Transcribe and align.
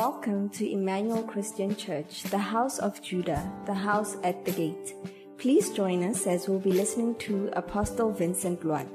Welcome 0.00 0.48
to 0.56 0.66
Emmanuel 0.66 1.22
Christian 1.24 1.76
Church, 1.76 2.22
the 2.22 2.38
house 2.38 2.78
of 2.78 3.02
Judah, 3.02 3.52
the 3.66 3.74
house 3.74 4.16
at 4.24 4.46
the 4.46 4.50
gate. 4.50 4.94
Please 5.36 5.68
join 5.72 6.02
us 6.02 6.26
as 6.26 6.48
we'll 6.48 6.58
be 6.58 6.72
listening 6.72 7.16
to 7.16 7.50
Apostle 7.52 8.10
Vincent 8.10 8.62
Luat, 8.62 8.88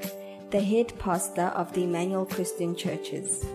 the 0.50 0.60
head 0.60 0.98
pastor 0.98 1.54
of 1.54 1.72
the 1.74 1.84
Emmanuel 1.84 2.26
Christian 2.26 2.76
Churches. 2.76 3.46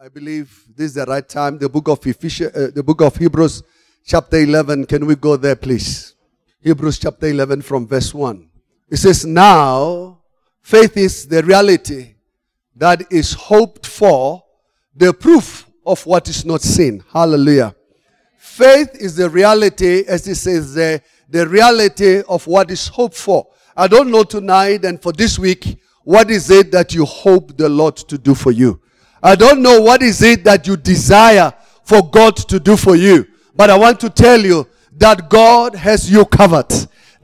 I 0.00 0.08
believe 0.14 0.66
this 0.76 0.90
is 0.90 0.94
the 0.94 1.06
right 1.06 1.28
time. 1.28 1.58
The 1.58 1.68
book 1.68 1.88
of 1.88 2.06
Ephesians, 2.06 2.54
uh, 2.54 2.70
the 2.72 2.84
book 2.84 3.00
of 3.00 3.16
Hebrews, 3.16 3.64
chapter 4.04 4.36
11. 4.36 4.86
Can 4.86 5.06
we 5.06 5.16
go 5.16 5.36
there, 5.36 5.56
please? 5.56 6.14
Hebrews 6.62 7.00
chapter 7.00 7.26
11 7.26 7.62
from 7.62 7.88
verse 7.88 8.14
1. 8.14 8.48
It 8.88 8.96
says, 8.98 9.26
Now 9.26 10.20
faith 10.60 10.96
is 10.96 11.26
the 11.26 11.42
reality 11.42 12.14
that 12.76 13.10
is 13.10 13.32
hoped 13.32 13.84
for, 13.84 14.44
the 14.94 15.12
proof 15.12 15.68
of 15.84 16.06
what 16.06 16.28
is 16.28 16.44
not 16.44 16.62
seen. 16.62 17.02
Hallelujah. 17.12 17.74
Faith 18.38 18.90
is 18.94 19.16
the 19.16 19.28
reality, 19.28 20.04
as 20.06 20.28
it 20.28 20.36
says, 20.36 20.74
the, 20.74 21.02
the 21.28 21.48
reality 21.48 22.22
of 22.28 22.46
what 22.46 22.70
is 22.70 22.86
hoped 22.86 23.16
for. 23.16 23.48
I 23.76 23.88
don't 23.88 24.12
know 24.12 24.22
tonight 24.22 24.84
and 24.84 25.02
for 25.02 25.12
this 25.12 25.40
week, 25.40 25.80
what 26.04 26.30
is 26.30 26.48
it 26.48 26.70
that 26.70 26.94
you 26.94 27.04
hope 27.04 27.56
the 27.56 27.68
Lord 27.68 27.96
to 27.96 28.16
do 28.16 28.36
for 28.36 28.52
you? 28.52 28.80
I 29.20 29.34
don't 29.34 29.62
know 29.62 29.80
what 29.80 30.00
is 30.00 30.22
it 30.22 30.44
that 30.44 30.68
you 30.68 30.76
desire 30.76 31.52
for 31.82 32.08
God 32.08 32.36
to 32.36 32.60
do 32.60 32.76
for 32.76 32.94
you. 32.94 33.26
But 33.56 33.70
I 33.70 33.76
want 33.76 33.98
to 34.00 34.10
tell 34.10 34.40
you 34.40 34.68
that 35.02 35.28
God 35.28 35.74
has 35.74 36.08
you 36.08 36.24
covered. 36.24 36.70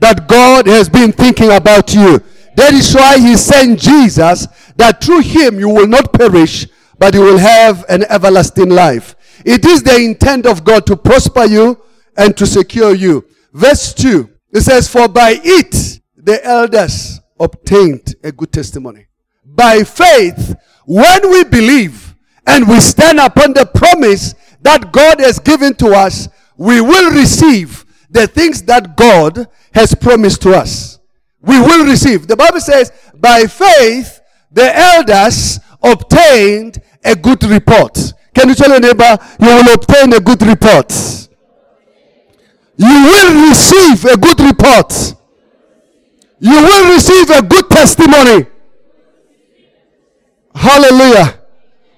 That 0.00 0.26
God 0.26 0.66
has 0.66 0.88
been 0.88 1.12
thinking 1.12 1.52
about 1.52 1.94
you. 1.94 2.18
That 2.56 2.74
is 2.74 2.92
why 2.92 3.20
He 3.20 3.36
sent 3.36 3.78
Jesus, 3.78 4.48
that 4.74 5.02
through 5.02 5.20
Him 5.20 5.60
you 5.60 5.68
will 5.68 5.86
not 5.86 6.12
perish, 6.12 6.66
but 6.98 7.14
you 7.14 7.20
will 7.20 7.38
have 7.38 7.84
an 7.88 8.02
everlasting 8.08 8.70
life. 8.70 9.14
It 9.44 9.64
is 9.64 9.84
the 9.84 9.94
intent 9.94 10.44
of 10.44 10.64
God 10.64 10.86
to 10.86 10.96
prosper 10.96 11.44
you 11.44 11.80
and 12.16 12.36
to 12.36 12.48
secure 12.48 12.96
you. 12.96 13.24
Verse 13.52 13.94
2, 13.94 14.28
it 14.54 14.62
says, 14.62 14.88
For 14.88 15.06
by 15.06 15.40
it 15.40 16.00
the 16.16 16.44
elders 16.44 17.20
obtained 17.38 18.16
a 18.24 18.32
good 18.32 18.52
testimony. 18.52 19.06
By 19.44 19.84
faith, 19.84 20.56
when 20.84 21.30
we 21.30 21.44
believe 21.44 22.16
and 22.44 22.68
we 22.68 22.80
stand 22.80 23.20
upon 23.20 23.52
the 23.52 23.66
promise 23.66 24.34
that 24.62 24.90
God 24.90 25.20
has 25.20 25.38
given 25.38 25.74
to 25.76 25.90
us, 25.90 26.28
we 26.58 26.80
will 26.80 27.12
receive 27.12 27.86
the 28.10 28.26
things 28.26 28.62
that 28.64 28.96
God 28.96 29.46
has 29.72 29.94
promised 29.94 30.42
to 30.42 30.50
us. 30.50 30.98
We 31.40 31.58
will 31.60 31.86
receive. 31.86 32.26
The 32.26 32.36
Bible 32.36 32.60
says, 32.60 32.92
by 33.14 33.44
faith, 33.46 34.20
the 34.50 34.76
elders 34.76 35.60
obtained 35.82 36.82
a 37.04 37.14
good 37.14 37.44
report. 37.44 37.96
Can 38.34 38.48
you 38.48 38.54
tell 38.54 38.70
your 38.70 38.80
neighbor, 38.80 39.18
you 39.40 39.46
will 39.46 39.72
obtain 39.72 40.12
a 40.12 40.20
good 40.20 40.42
report? 40.42 40.92
You 42.76 42.86
will 42.86 43.48
receive 43.48 44.04
a 44.04 44.16
good 44.16 44.40
report. 44.40 44.92
You 46.40 46.62
will 46.62 46.94
receive 46.94 47.30
a 47.30 47.42
good 47.42 47.70
testimony. 47.70 48.46
Hallelujah. 50.54 51.40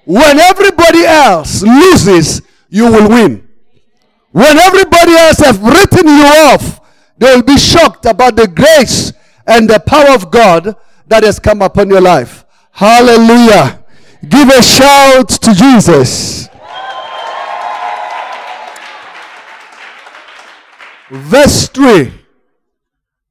When 0.05 0.39
everybody 0.39 1.05
else 1.05 1.63
loses, 1.63 2.41
you 2.69 2.91
will 2.91 3.09
win. 3.09 3.47
When 4.31 4.57
everybody 4.57 5.13
else 5.13 5.39
have 5.39 5.61
written 5.61 6.07
you 6.07 6.23
off, 6.23 6.79
they 7.17 7.35
will 7.35 7.43
be 7.43 7.57
shocked 7.57 8.05
about 8.05 8.35
the 8.35 8.47
grace 8.47 9.13
and 9.45 9.69
the 9.69 9.79
power 9.79 10.13
of 10.15 10.31
God 10.31 10.75
that 11.07 11.23
has 11.23 11.39
come 11.39 11.61
upon 11.61 11.89
your 11.89 12.01
life. 12.01 12.45
Hallelujah. 12.71 13.83
Give 14.27 14.47
a 14.49 14.61
shout 14.61 15.29
to 15.29 15.53
Jesus. 15.53 16.47
Verse 21.09 21.67
3. 21.67 22.13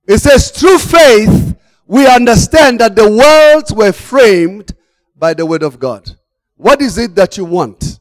It 0.06 0.18
says, 0.18 0.50
through 0.50 0.78
faith, 0.78 1.56
we 1.86 2.06
understand 2.06 2.80
that 2.80 2.94
the 2.94 3.08
worlds 3.08 3.72
were 3.72 3.92
framed 3.92 4.72
by 5.16 5.32
the 5.34 5.46
word 5.46 5.62
of 5.62 5.78
God. 5.78 6.10
What 6.56 6.82
is 6.82 6.98
it 6.98 7.14
that 7.14 7.38
you 7.38 7.44
want? 7.46 8.00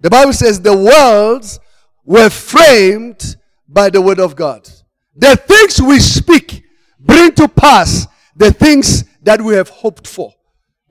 The 0.00 0.10
Bible 0.10 0.32
says 0.32 0.60
the 0.60 0.76
worlds 0.76 1.60
were 2.04 2.30
framed 2.30 3.36
by 3.68 3.90
the 3.90 4.00
word 4.00 4.20
of 4.20 4.36
God. 4.36 4.68
The 5.16 5.36
things 5.36 5.80
we 5.80 5.98
speak 6.00 6.64
bring 6.98 7.32
to 7.32 7.48
pass 7.48 8.06
the 8.36 8.52
things 8.52 9.04
that 9.22 9.40
we 9.40 9.54
have 9.54 9.68
hoped 9.68 10.06
for. 10.06 10.32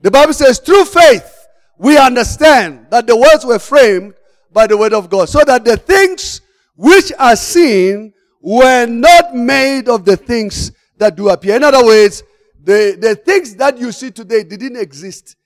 The 0.00 0.10
Bible 0.10 0.32
says 0.32 0.58
through 0.58 0.84
faith 0.84 1.46
we 1.78 1.98
understand 1.98 2.86
that 2.90 3.06
the 3.06 3.16
words 3.16 3.44
were 3.44 3.58
framed 3.58 4.14
by 4.52 4.66
the 4.66 4.76
word 4.76 4.92
of 4.92 5.10
God 5.10 5.28
so 5.28 5.42
that 5.44 5.64
the 5.64 5.76
things 5.76 6.40
which 6.76 7.12
are 7.18 7.36
seen 7.36 8.12
were 8.40 8.86
not 8.86 9.34
made 9.34 9.88
of 9.88 10.04
the 10.04 10.16
things 10.16 10.72
that 10.98 11.16
do 11.16 11.28
appear. 11.28 11.56
In 11.56 11.64
other 11.64 11.84
words, 11.84 12.22
the, 12.62 12.96
the 13.00 13.14
things 13.16 13.54
that 13.56 13.78
you 13.78 13.92
see 13.92 14.10
today 14.10 14.44
didn't 14.44 14.76
exist. 14.76 15.36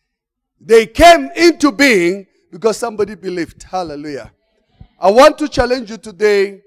They 0.60 0.87
came 0.87 1.31
into 1.37 1.72
being 1.72 2.27
because 2.50 2.77
somebody 2.77 3.15
believed. 3.15 3.62
Hallelujah. 3.62 4.33
I 4.99 5.11
want 5.11 5.37
to 5.39 5.49
challenge 5.49 5.91
you 5.91 5.99
today, 5.99 6.62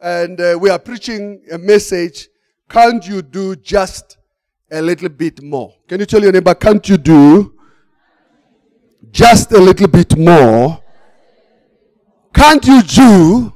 and 0.00 0.40
uh, 0.40 0.56
we 0.60 0.70
are 0.70 0.78
preaching 0.78 1.42
a 1.50 1.58
message. 1.58 2.28
Can't 2.68 3.04
you 3.04 3.20
do 3.20 3.56
just 3.56 4.16
a 4.70 4.80
little 4.80 5.08
bit 5.08 5.42
more? 5.42 5.74
Can 5.88 5.98
you 5.98 6.06
tell 6.06 6.22
your 6.22 6.30
neighbor, 6.30 6.54
can't 6.54 6.88
you 6.88 6.96
do 6.96 7.52
just 9.10 9.50
a 9.50 9.58
little 9.58 9.88
bit 9.88 10.16
more? 10.16 10.80
Can't 12.32 12.64
you 12.64 12.80
do 12.82 13.52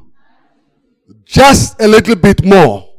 just 1.24 1.80
a 1.80 1.86
little 1.86 2.16
bit 2.16 2.44
more? 2.44 2.90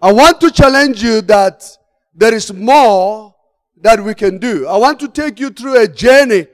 I 0.00 0.12
want 0.12 0.40
to 0.42 0.52
challenge 0.52 1.02
you 1.02 1.20
that 1.22 1.68
there 2.14 2.32
is 2.32 2.52
more 2.52 3.34
that 3.80 4.00
we 4.00 4.14
can 4.14 4.38
do. 4.38 4.68
I 4.68 4.76
want 4.76 5.00
to 5.00 5.08
take 5.08 5.40
you 5.40 5.50
through 5.50 5.82
a 5.82 5.88
journey 5.88 6.46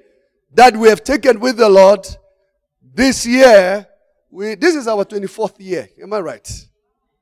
that 0.54 0.74
we 0.74 0.88
have 0.88 1.04
taken 1.04 1.38
with 1.38 1.58
the 1.58 1.68
Lord 1.68 2.06
this 2.96 3.26
year. 3.26 3.86
We, 4.30 4.54
this 4.54 4.74
is 4.74 4.88
our 4.88 5.04
24th 5.04 5.54
year. 5.58 5.88
Am 6.02 6.12
I 6.12 6.20
right? 6.20 6.66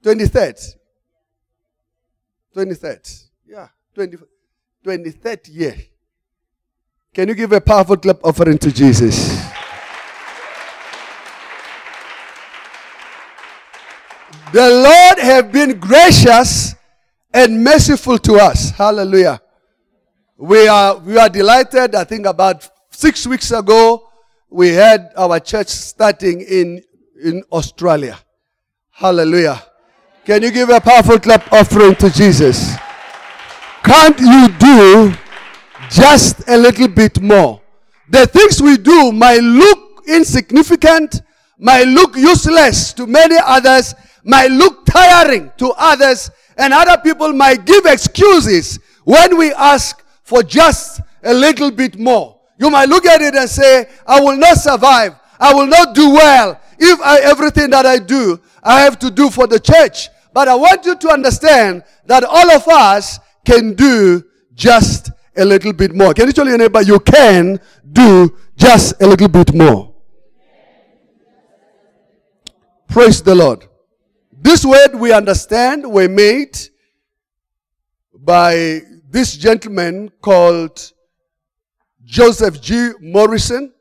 23rd. 0.02 0.76
23rd. 2.56 3.24
Yeah. 3.46 3.68
20, 3.94 4.16
23rd 4.84 5.54
year. 5.54 5.76
Can 7.12 7.28
you 7.28 7.34
give 7.34 7.52
a 7.52 7.60
powerful 7.60 7.96
clap 7.96 8.24
offering 8.24 8.58
to 8.58 8.72
Jesus? 8.72 9.36
The 14.52 14.70
Lord 14.70 15.18
have 15.18 15.50
been 15.50 15.78
gracious 15.80 16.74
and 17.32 17.62
merciful 17.62 18.18
to 18.18 18.34
us. 18.34 18.70
Hallelujah. 18.70 19.40
We 20.36 20.68
are, 20.68 20.96
we 20.98 21.18
are 21.18 21.28
delighted. 21.28 21.94
I 21.94 22.04
think 22.04 22.26
about 22.26 22.68
six 22.90 23.26
weeks 23.26 23.50
ago, 23.50 24.08
we 24.54 24.68
had 24.68 25.10
our 25.16 25.40
church 25.40 25.66
starting 25.66 26.40
in, 26.40 26.80
in 27.20 27.42
Australia. 27.50 28.16
Hallelujah. 28.92 29.60
Can 30.24 30.44
you 30.44 30.52
give 30.52 30.70
a 30.70 30.80
powerful 30.80 31.18
clap 31.18 31.52
offering 31.52 31.96
to 31.96 32.08
Jesus? 32.08 32.76
Can't 33.82 34.16
you 34.20 34.48
do 34.56 35.12
just 35.90 36.48
a 36.48 36.56
little 36.56 36.86
bit 36.86 37.20
more? 37.20 37.60
The 38.08 38.28
things 38.28 38.62
we 38.62 38.76
do 38.76 39.10
might 39.10 39.40
look 39.40 40.04
insignificant, 40.06 41.22
might 41.58 41.88
look 41.88 42.14
useless 42.14 42.92
to 42.92 43.08
many 43.08 43.36
others, 43.44 43.92
might 44.22 44.52
look 44.52 44.86
tiring 44.86 45.50
to 45.56 45.74
others, 45.76 46.30
and 46.56 46.72
other 46.72 47.02
people 47.02 47.32
might 47.32 47.66
give 47.66 47.86
excuses 47.86 48.78
when 49.02 49.36
we 49.36 49.52
ask 49.54 50.04
for 50.22 50.44
just 50.44 51.00
a 51.24 51.34
little 51.34 51.72
bit 51.72 51.98
more. 51.98 52.33
You 52.64 52.70
might 52.70 52.88
look 52.88 53.04
at 53.04 53.20
it 53.20 53.34
and 53.34 53.46
say, 53.46 53.86
I 54.06 54.22
will 54.22 54.38
not 54.38 54.56
survive. 54.56 55.16
I 55.38 55.52
will 55.52 55.66
not 55.66 55.94
do 55.94 56.08
well 56.12 56.58
if 56.78 56.98
I, 57.02 57.20
everything 57.20 57.68
that 57.68 57.84
I 57.84 57.98
do, 57.98 58.40
I 58.62 58.80
have 58.80 58.98
to 59.00 59.10
do 59.10 59.28
for 59.28 59.46
the 59.46 59.60
church. 59.60 60.08
But 60.32 60.48
I 60.48 60.54
want 60.54 60.86
you 60.86 60.96
to 60.96 61.08
understand 61.10 61.84
that 62.06 62.24
all 62.24 62.50
of 62.52 62.66
us 62.66 63.20
can 63.44 63.74
do 63.74 64.24
just 64.54 65.10
a 65.36 65.44
little 65.44 65.74
bit 65.74 65.94
more. 65.94 66.14
Can 66.14 66.26
you 66.26 66.32
tell 66.32 66.48
your 66.48 66.56
neighbor 66.56 66.80
you 66.80 66.98
can 67.00 67.60
do 67.92 68.34
just 68.56 68.94
a 69.02 69.06
little 69.06 69.28
bit 69.28 69.52
more? 69.52 69.94
Praise 72.88 73.20
the 73.20 73.34
Lord. 73.34 73.66
This 74.32 74.64
word 74.64 74.94
we 74.94 75.12
understand 75.12 75.84
were 75.86 76.08
made 76.08 76.58
by 78.14 78.80
this 79.10 79.36
gentleman 79.36 80.10
called 80.22 80.93
Joseph 82.14 82.60
G. 82.60 82.92
Morrison. 83.00 83.72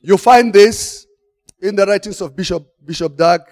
You 0.00 0.16
find 0.16 0.54
this 0.54 1.06
in 1.60 1.76
the 1.76 1.84
writings 1.84 2.22
of 2.22 2.34
Bishop, 2.34 2.66
Bishop 2.82 3.14
Dag, 3.14 3.42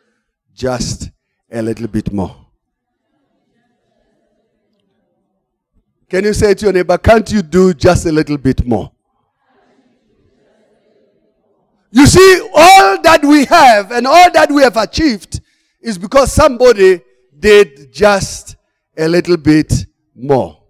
just 0.54 1.10
a 1.52 1.60
little 1.60 1.88
bit 1.88 2.10
more? 2.10 2.34
Can 6.08 6.24
you 6.24 6.32
say 6.32 6.54
to 6.54 6.64
your 6.66 6.72
neighbor, 6.72 6.96
Can't 6.96 7.30
you 7.30 7.42
do 7.42 7.74
just 7.74 8.06
a 8.06 8.12
little 8.12 8.38
bit 8.38 8.66
more? 8.66 8.93
You 11.94 12.06
see, 12.08 12.40
all 12.52 13.00
that 13.02 13.20
we 13.24 13.44
have 13.44 13.92
and 13.92 14.04
all 14.04 14.28
that 14.32 14.50
we 14.50 14.62
have 14.62 14.76
achieved 14.76 15.40
is 15.80 15.96
because 15.96 16.32
somebody 16.32 17.00
did 17.38 17.92
just 17.92 18.56
a 18.98 19.06
little 19.06 19.36
bit 19.36 19.86
more. 20.12 20.60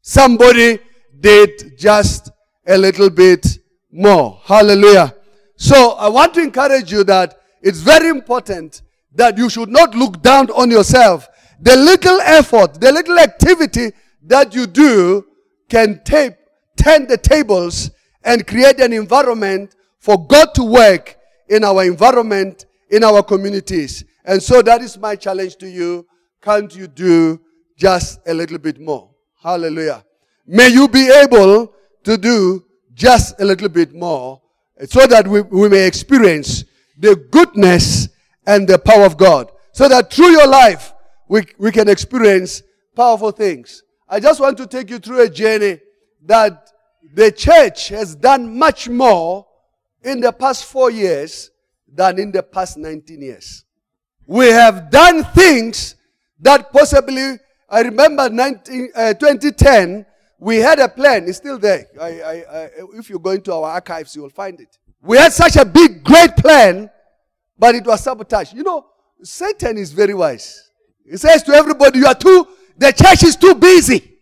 Somebody 0.00 0.78
did 1.20 1.76
just 1.76 2.30
a 2.66 2.78
little 2.78 3.10
bit 3.10 3.46
more. 3.92 4.40
Hallelujah. 4.42 5.14
So 5.56 5.90
I 5.92 6.08
want 6.08 6.32
to 6.32 6.40
encourage 6.40 6.90
you 6.90 7.04
that 7.04 7.38
it's 7.60 7.80
very 7.80 8.08
important 8.08 8.80
that 9.14 9.36
you 9.36 9.50
should 9.50 9.68
not 9.68 9.94
look 9.94 10.22
down 10.22 10.50
on 10.50 10.70
yourself. 10.70 11.28
The 11.60 11.76
little 11.76 12.22
effort, 12.22 12.80
the 12.80 12.90
little 12.90 13.18
activity 13.18 13.92
that 14.22 14.54
you 14.54 14.66
do 14.66 15.26
can 15.68 16.00
tape, 16.04 16.36
turn 16.82 17.06
the 17.06 17.18
tables 17.18 17.90
and 18.24 18.46
create 18.46 18.80
an 18.80 18.94
environment 18.94 19.76
for 20.04 20.26
God 20.26 20.54
to 20.54 20.62
work 20.62 21.16
in 21.48 21.64
our 21.64 21.82
environment, 21.82 22.66
in 22.90 23.02
our 23.02 23.22
communities. 23.22 24.04
And 24.26 24.42
so 24.42 24.60
that 24.60 24.82
is 24.82 24.98
my 24.98 25.16
challenge 25.16 25.56
to 25.56 25.66
you. 25.66 26.06
Can't 26.42 26.76
you 26.76 26.86
do 26.86 27.40
just 27.74 28.20
a 28.26 28.34
little 28.34 28.58
bit 28.58 28.78
more? 28.78 29.08
Hallelujah. 29.42 30.04
May 30.46 30.68
you 30.68 30.88
be 30.88 31.10
able 31.10 31.72
to 32.02 32.18
do 32.18 32.66
just 32.92 33.40
a 33.40 33.46
little 33.46 33.70
bit 33.70 33.94
more 33.94 34.42
so 34.84 35.06
that 35.06 35.26
we, 35.26 35.40
we 35.40 35.70
may 35.70 35.86
experience 35.86 36.64
the 36.98 37.16
goodness 37.30 38.10
and 38.46 38.68
the 38.68 38.78
power 38.78 39.06
of 39.06 39.16
God. 39.16 39.52
So 39.72 39.88
that 39.88 40.12
through 40.12 40.32
your 40.32 40.46
life, 40.46 40.92
we, 41.28 41.44
we 41.56 41.72
can 41.72 41.88
experience 41.88 42.62
powerful 42.94 43.30
things. 43.30 43.82
I 44.06 44.20
just 44.20 44.38
want 44.38 44.58
to 44.58 44.66
take 44.66 44.90
you 44.90 44.98
through 44.98 45.22
a 45.22 45.30
journey 45.30 45.80
that 46.26 46.68
the 47.14 47.32
church 47.32 47.88
has 47.88 48.14
done 48.14 48.58
much 48.58 48.86
more 48.90 49.46
in 50.04 50.20
the 50.20 50.32
past 50.32 50.64
four 50.66 50.90
years 50.90 51.50
than 51.92 52.18
in 52.18 52.30
the 52.30 52.42
past 52.42 52.76
19 52.76 53.20
years. 53.22 53.64
We 54.26 54.46
have 54.46 54.90
done 54.90 55.24
things 55.24 55.96
that 56.40 56.72
possibly, 56.72 57.38
I 57.68 57.80
remember 57.80 58.28
19, 58.28 58.90
uh, 58.94 59.14
2010, 59.14 60.06
we 60.38 60.56
had 60.56 60.78
a 60.78 60.88
plan. 60.88 61.26
It's 61.26 61.38
still 61.38 61.58
there. 61.58 61.86
I, 62.00 62.06
I, 62.06 62.32
I, 62.32 62.70
if 62.94 63.08
you 63.08 63.18
go 63.18 63.30
into 63.30 63.52
our 63.52 63.70
archives, 63.70 64.14
you 64.14 64.22
will 64.22 64.30
find 64.30 64.60
it. 64.60 64.78
We 65.02 65.16
had 65.16 65.32
such 65.32 65.56
a 65.56 65.64
big, 65.64 66.02
great 66.02 66.36
plan, 66.36 66.90
but 67.58 67.74
it 67.74 67.84
was 67.84 68.02
sabotaged. 68.02 68.54
You 68.54 68.62
know, 68.62 68.86
Satan 69.22 69.78
is 69.78 69.92
very 69.92 70.14
wise. 70.14 70.70
He 71.08 71.16
says 71.16 71.42
to 71.44 71.52
everybody, 71.52 71.98
you 71.98 72.06
are 72.06 72.14
too, 72.14 72.46
the 72.76 72.92
church 72.92 73.22
is 73.22 73.36
too 73.36 73.54
busy. 73.54 74.12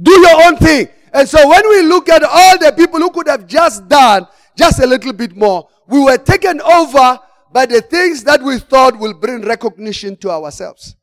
Do 0.00 0.12
your 0.12 0.46
own 0.46 0.56
thing. 0.56 0.88
And 1.12 1.28
so 1.28 1.48
when 1.48 1.68
we 1.68 1.82
look 1.82 2.08
at 2.08 2.22
all 2.22 2.58
the 2.58 2.72
people 2.72 3.00
who 3.00 3.10
could 3.10 3.28
have 3.28 3.46
just 3.46 3.88
done 3.88 4.26
just 4.58 4.80
a 4.80 4.86
little 4.86 5.12
bit 5.12 5.36
more. 5.36 5.68
We 5.86 6.00
were 6.00 6.18
taken 6.18 6.60
over 6.60 7.20
by 7.52 7.66
the 7.66 7.80
things 7.80 8.24
that 8.24 8.42
we 8.42 8.58
thought 8.58 8.98
will 8.98 9.14
bring 9.14 9.42
recognition 9.42 10.16
to 10.16 10.30
ourselves. 10.30 10.96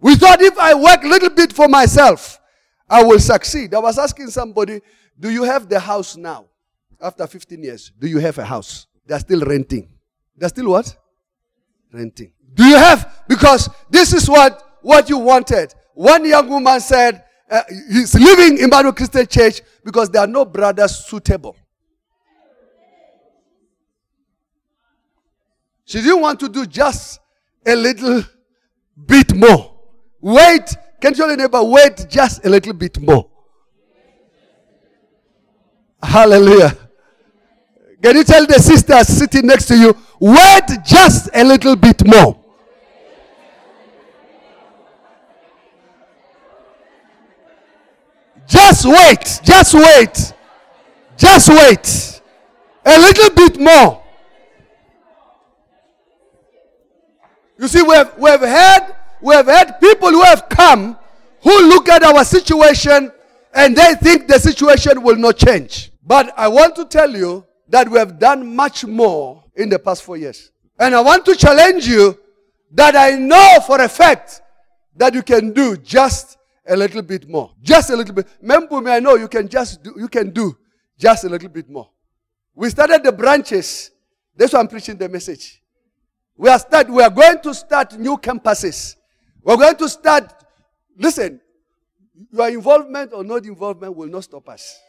We 0.00 0.14
thought 0.14 0.40
if 0.40 0.56
I 0.58 0.74
work 0.74 1.02
a 1.02 1.08
little 1.08 1.30
bit 1.30 1.52
for 1.52 1.66
myself, 1.68 2.38
I 2.88 3.02
will 3.02 3.18
succeed. 3.18 3.74
I 3.74 3.78
was 3.78 3.98
asking 3.98 4.28
somebody, 4.28 4.80
do 5.18 5.30
you 5.30 5.44
have 5.44 5.68
the 5.68 5.80
house 5.80 6.16
now? 6.16 6.46
After 7.02 7.26
15 7.26 7.62
years, 7.62 7.92
do 7.98 8.06
you 8.06 8.18
have 8.18 8.36
a 8.38 8.44
house? 8.44 8.86
They're 9.06 9.18
still 9.20 9.40
renting. 9.40 9.88
They're 10.36 10.48
still 10.50 10.70
what? 10.70 10.94
Renting. 11.92 12.32
Do 12.54 12.64
you 12.64 12.76
have? 12.76 13.24
Because 13.28 13.70
this 13.88 14.12
is 14.12 14.28
what, 14.28 14.78
what 14.82 15.08
you 15.08 15.18
wanted. 15.18 15.74
One 15.94 16.24
young 16.26 16.48
woman 16.48 16.80
said, 16.80 17.24
uh, 17.50 17.62
he's 17.90 18.14
living 18.14 18.58
in 18.58 18.64
Emmanuel 18.64 18.92
Christian 18.92 19.26
Church 19.26 19.60
because 19.84 20.10
there 20.10 20.22
are 20.22 20.26
no 20.26 20.44
brothers 20.44 21.04
suitable. 21.06 21.56
She 25.90 26.00
didn't 26.00 26.20
want 26.20 26.38
to 26.38 26.48
do 26.48 26.66
just 26.66 27.18
a 27.66 27.74
little 27.74 28.22
bit 29.08 29.34
more. 29.34 29.74
Wait. 30.20 30.76
Can 31.00 31.10
you 31.10 31.16
tell 31.16 31.26
your 31.26 31.36
neighbor, 31.36 31.64
wait 31.64 32.06
just 32.08 32.46
a 32.46 32.48
little 32.48 32.74
bit 32.74 33.00
more. 33.00 33.28
Hallelujah. 36.00 36.78
Can 38.00 38.18
you 38.18 38.22
tell 38.22 38.46
the 38.46 38.60
sister 38.60 39.02
sitting 39.02 39.48
next 39.48 39.66
to 39.66 39.76
you, 39.76 39.96
wait 40.20 40.78
just 40.84 41.28
a 41.34 41.42
little 41.42 41.74
bit 41.74 42.06
more? 42.06 42.38
Just 48.46 48.84
wait. 48.86 49.40
Just 49.42 49.74
wait. 49.74 50.34
Just 51.16 51.48
wait. 51.48 52.22
A 52.86 52.96
little 52.96 53.30
bit 53.34 53.58
more. 53.58 54.00
You 57.60 57.68
see, 57.68 57.82
we 57.82 57.94
have, 57.94 58.16
we 58.16 58.30
have 58.30 58.40
had 58.40 58.96
we 59.20 59.34
have 59.34 59.46
had 59.46 59.80
people 59.80 60.08
who 60.08 60.22
have 60.22 60.48
come 60.48 60.96
who 61.42 61.68
look 61.68 61.90
at 61.90 62.02
our 62.02 62.24
situation 62.24 63.12
and 63.52 63.76
they 63.76 63.94
think 63.96 64.28
the 64.28 64.38
situation 64.38 65.02
will 65.02 65.16
not 65.16 65.36
change. 65.36 65.92
But 66.02 66.32
I 66.38 66.48
want 66.48 66.74
to 66.76 66.86
tell 66.86 67.14
you 67.14 67.44
that 67.68 67.86
we 67.86 67.98
have 67.98 68.18
done 68.18 68.56
much 68.56 68.86
more 68.86 69.44
in 69.56 69.68
the 69.68 69.78
past 69.78 70.02
four 70.04 70.16
years. 70.16 70.50
And 70.78 70.94
I 70.94 71.02
want 71.02 71.26
to 71.26 71.36
challenge 71.36 71.86
you 71.86 72.18
that 72.72 72.96
I 72.96 73.10
know 73.16 73.58
for 73.66 73.78
a 73.82 73.88
fact 73.88 74.40
that 74.96 75.12
you 75.12 75.22
can 75.22 75.52
do 75.52 75.76
just 75.76 76.38
a 76.66 76.74
little 76.74 77.02
bit 77.02 77.28
more. 77.28 77.50
Just 77.60 77.90
a 77.90 77.96
little 77.96 78.14
bit. 78.14 78.26
Remember 78.40 78.80
me, 78.80 78.90
I 78.90 79.00
know 79.00 79.16
you 79.16 79.28
can 79.28 79.48
just 79.48 79.82
do, 79.82 79.94
you 79.98 80.08
can 80.08 80.30
do 80.30 80.56
just 80.98 81.24
a 81.24 81.28
little 81.28 81.50
bit 81.50 81.68
more. 81.68 81.90
We 82.54 82.70
started 82.70 83.02
the 83.02 83.12
branches. 83.12 83.90
That's 84.34 84.54
why 84.54 84.60
I'm 84.60 84.68
preaching 84.68 84.96
the 84.96 85.10
message. 85.10 85.59
We 86.40 86.48
are 86.48 86.58
start, 86.58 86.88
we 86.88 87.02
are 87.02 87.10
going 87.10 87.38
to 87.42 87.52
start 87.52 87.98
new 87.98 88.16
campuses. 88.16 88.96
We're 89.42 89.58
going 89.58 89.76
to 89.76 89.86
start, 89.90 90.32
listen, 90.96 91.38
your 92.32 92.48
involvement 92.48 93.12
or 93.12 93.22
not 93.22 93.44
involvement 93.44 93.94
will 93.94 94.08
not 94.08 94.24
stop 94.24 94.48
us. 94.48 94.80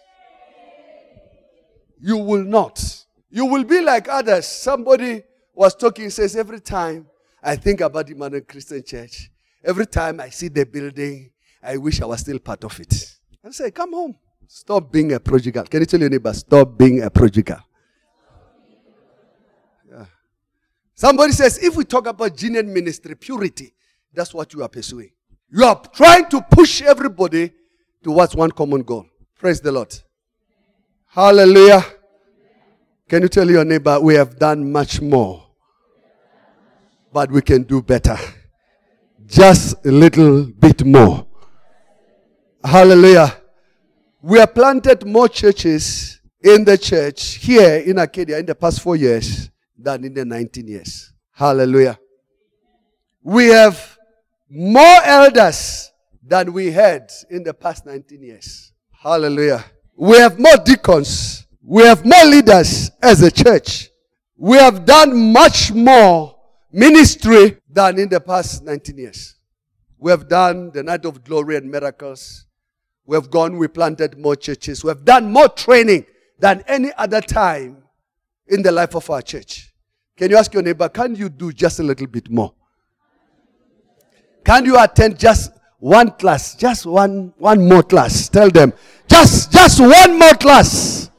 You 2.00 2.16
will 2.16 2.46
not. 2.46 3.04
You 3.30 3.48
will 3.48 3.66
be 3.66 3.82
like 3.82 4.08
others. 4.08 4.48
Somebody 4.48 5.24
was 5.54 5.76
talking, 5.76 6.10
says, 6.10 6.38
every 6.38 6.62
time 6.62 7.06
I 7.44 7.58
think 7.58 7.82
about 7.82 8.08
the 8.08 8.14
Emmanuel 8.14 8.44
Christian 8.48 8.82
Church, 8.82 9.30
every 9.62 9.88
time 9.88 10.22
I 10.22 10.30
see 10.30 10.48
the 10.48 10.66
building, 10.66 11.32
I 11.62 11.76
wish 11.76 12.02
I 12.02 12.06
was 12.06 12.22
still 12.22 12.40
part 12.40 12.64
of 12.64 12.80
it. 12.80 13.18
I 13.44 13.50
say, 13.50 13.72
come 13.72 13.92
home. 13.92 14.16
Stop 14.48 14.90
being 14.90 15.12
a 15.12 15.20
prodigal. 15.20 15.66
Can 15.66 15.82
you 15.82 15.86
tell 15.86 16.00
your 16.00 16.10
neighbor, 16.10 16.32
stop 16.32 16.78
being 16.78 17.02
a 17.04 17.10
prodigal? 17.10 17.60
Somebody 21.02 21.32
says, 21.34 21.58
if 21.58 21.76
we 21.76 21.84
talk 21.84 22.06
about 22.06 22.38
genuine 22.38 22.72
ministry, 22.72 23.16
purity, 23.16 23.74
that's 24.14 24.36
what 24.36 24.54
you 24.54 24.62
are 24.62 24.70
pursuing. 24.70 25.10
You 25.52 25.66
are 25.66 25.82
trying 25.92 26.30
to 26.30 26.44
push 26.44 26.84
everybody 26.84 27.54
towards 28.04 28.36
one 28.36 28.52
common 28.52 28.84
goal. 28.84 29.08
Praise 29.36 29.60
the 29.60 29.72
Lord. 29.72 29.92
Hallelujah. 31.08 31.84
Can 33.10 33.24
you 33.24 33.30
tell 33.30 33.50
your 33.50 33.66
neighbor, 33.66 34.00
we 34.00 34.14
have 34.14 34.38
done 34.38 34.72
much 34.72 35.02
more, 35.02 35.44
but 37.12 37.32
we 37.32 37.42
can 37.42 37.64
do 37.64 37.82
better. 37.82 38.20
Just 39.26 39.84
a 39.84 39.92
little 39.92 40.46
bit 40.46 40.86
more. 40.86 41.26
Hallelujah. 42.64 43.38
We 44.22 44.38
have 44.38 44.54
planted 44.54 45.04
more 45.08 45.28
churches 45.30 46.22
in 46.44 46.64
the 46.64 46.78
church 46.78 47.38
here 47.38 47.78
in 47.78 47.98
Arcadia 47.98 48.38
in 48.38 48.46
the 48.46 48.54
past 48.54 48.82
four 48.82 48.96
years 48.96 49.50
than 49.84 50.04
in 50.04 50.14
the 50.14 50.26
19 50.26 50.68
years. 50.68 51.14
Hallelujah. 51.32 52.00
We 53.24 53.48
have 53.48 53.98
more 54.50 55.04
elders 55.04 55.92
than 56.24 56.54
we 56.54 56.72
had 56.72 57.10
in 57.30 57.44
the 57.44 57.54
past 57.54 57.86
19 57.86 58.22
years. 58.22 58.74
Hallelujah. 58.92 59.64
We 59.96 60.18
have 60.18 60.40
more 60.40 60.58
deacons. 60.64 61.46
We 61.64 61.84
have 61.84 62.06
more 62.06 62.26
leaders 62.26 62.92
as 63.02 63.22
a 63.22 63.32
church. 63.32 63.90
We 64.38 64.58
have 64.58 64.86
done 64.86 65.32
much 65.32 65.72
more 65.72 66.36
ministry 66.72 67.58
than 67.70 68.00
in 68.00 68.10
the 68.10 68.20
past 68.20 68.64
19 68.64 68.98
years. 68.98 69.36
We 69.98 70.10
have 70.12 70.28
done 70.28 70.72
the 70.72 70.82
night 70.84 71.06
of 71.06 71.24
glory 71.24 71.58
and 71.58 71.70
miracles. 71.70 72.48
We 73.06 73.16
have 73.16 73.30
gone, 73.30 73.58
we 73.58 73.68
planted 73.68 74.18
more 74.18 74.36
churches. 74.36 74.84
We 74.84 74.90
have 74.90 75.06
done 75.06 75.32
more 75.32 75.50
training 75.50 76.06
than 76.40 76.64
any 76.68 76.92
other 76.98 77.22
time 77.22 77.84
in 78.48 78.64
the 78.64 78.72
life 78.72 78.96
of 78.96 79.10
our 79.10 79.22
church. 79.22 79.71
Can 80.22 80.30
you 80.30 80.38
ask 80.38 80.54
your 80.54 80.62
neighbor, 80.62 80.88
can 80.88 81.16
you 81.16 81.30
do 81.30 81.52
just 81.52 81.80
a 81.80 81.84
little 81.84 82.06
bit 82.06 82.30
more? 82.30 82.54
Can 84.46 84.66
you 84.66 84.80
attend 84.80 85.18
just 85.18 85.52
one 85.80 86.12
class? 86.12 86.54
Just 86.54 86.86
one, 86.86 87.34
one 87.40 87.68
more 87.68 87.82
class. 87.82 88.30
Tell 88.30 88.52
them, 88.52 88.72
just, 89.08 89.52
just 89.52 89.80
one 89.80 90.20
more 90.20 90.36
class. 90.36 91.10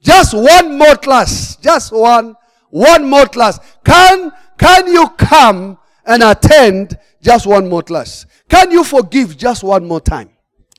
Just 0.00 0.32
one 0.32 0.78
more 0.78 0.96
class. 0.96 1.56
Just 1.56 1.92
one, 1.92 2.34
one 2.70 3.06
more 3.06 3.26
class. 3.26 3.60
Can, 3.84 4.32
can 4.56 4.86
you 4.86 5.06
come 5.18 5.76
and 6.06 6.22
attend 6.22 6.98
just 7.20 7.46
one 7.46 7.68
more 7.68 7.82
class? 7.82 8.24
Can 8.48 8.70
you 8.70 8.84
forgive 8.84 9.36
just 9.36 9.62
one 9.62 9.86
more 9.86 10.00
time? 10.00 10.30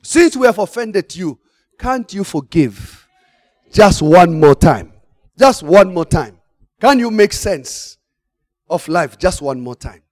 Since 0.02 0.36
we 0.36 0.46
have 0.48 0.58
offended 0.58 1.14
you, 1.14 1.38
can't 1.78 2.12
you 2.12 2.24
forgive 2.24 2.99
just 3.70 4.02
one 4.02 4.38
more 4.38 4.54
time? 4.54 4.92
Just 5.38 5.62
one 5.62 5.92
more 5.92 6.04
time. 6.04 6.38
Can 6.80 6.98
you 6.98 7.10
make 7.10 7.32
sense 7.32 7.98
of 8.68 8.86
life 8.88 9.18
just 9.18 9.42
one 9.42 9.60
more 9.60 9.74
time? 9.76 10.02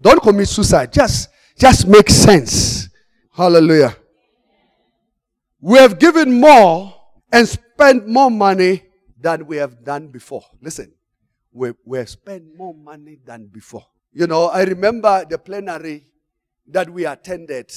Don't 0.00 0.20
commit 0.22 0.48
suicide. 0.48 0.92
Just, 0.92 1.28
just 1.58 1.86
make 1.86 2.10
sense. 2.10 2.88
Hallelujah. 3.32 3.96
We 5.60 5.78
have 5.78 5.98
given 5.98 6.40
more 6.40 6.94
and 7.32 7.48
spent 7.48 8.06
more 8.08 8.30
money 8.30 8.82
than 9.18 9.46
we 9.46 9.56
have 9.56 9.84
done 9.84 10.08
before. 10.08 10.44
Listen, 10.60 10.92
we, 11.52 11.72
we 11.84 11.98
have 11.98 12.08
spent 12.08 12.44
more 12.56 12.74
money 12.74 13.18
than 13.24 13.46
before. 13.46 13.86
You 14.12 14.26
know, 14.26 14.48
I 14.48 14.64
remember 14.64 15.24
the 15.28 15.38
plenary 15.38 16.04
that 16.66 16.90
we 16.90 17.06
attended. 17.06 17.72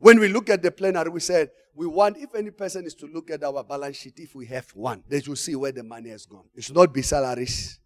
When 0.00 0.18
we 0.18 0.28
look 0.28 0.48
at 0.48 0.62
the 0.62 0.70
plenary, 0.70 1.10
we 1.10 1.20
said, 1.20 1.50
we 1.74 1.86
want, 1.86 2.16
if 2.16 2.34
any 2.34 2.50
person 2.50 2.86
is 2.86 2.94
to 2.96 3.06
look 3.06 3.30
at 3.30 3.44
our 3.44 3.62
balance 3.62 3.98
sheet, 3.98 4.14
if 4.16 4.34
we 4.34 4.46
have 4.46 4.68
one, 4.70 5.04
they 5.08 5.20
should 5.20 5.38
see 5.38 5.54
where 5.54 5.72
the 5.72 5.82
money 5.82 6.08
has 6.08 6.26
gone. 6.26 6.44
It 6.54 6.64
should 6.64 6.74
not 6.74 6.92
be 6.92 7.02
salaries, 7.02 7.78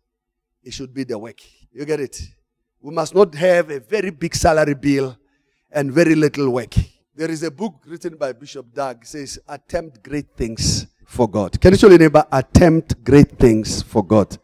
it 0.62 0.73
should 0.73 0.94
be 0.94 1.04
the 1.04 1.18
work. 1.18 1.40
You 1.73 1.85
get 1.85 2.00
it? 2.00 2.21
We 2.80 2.94
must 2.94 3.14
not 3.14 3.35
have 3.35 3.71
a 3.71 3.80
very 3.80 4.11
big 4.11 4.35
salary 4.35 4.75
bill 4.75 5.18
and 5.73 5.92
very 5.92 6.14
little 6.14 6.50
work. 6.50 6.75
There 7.16 7.30
is 7.30 7.42
a 7.42 7.50
book 7.50 7.83
written 7.87 8.16
by 8.16 8.33
Bishop 8.33 8.73
Dag 8.73 9.04
says, 9.04 9.38
Attempt 9.49 10.02
great 10.02 10.37
things 10.37 10.87
for 11.06 11.28
God. 11.28 11.61
Can 11.61 11.73
you 11.73 11.78
tell 11.78 11.90
your 11.90 11.99
neighbor, 11.99 12.25
attempt 12.30 13.02
great 13.02 13.38
things 13.38 13.83
for 13.83 14.04
God? 14.04 14.38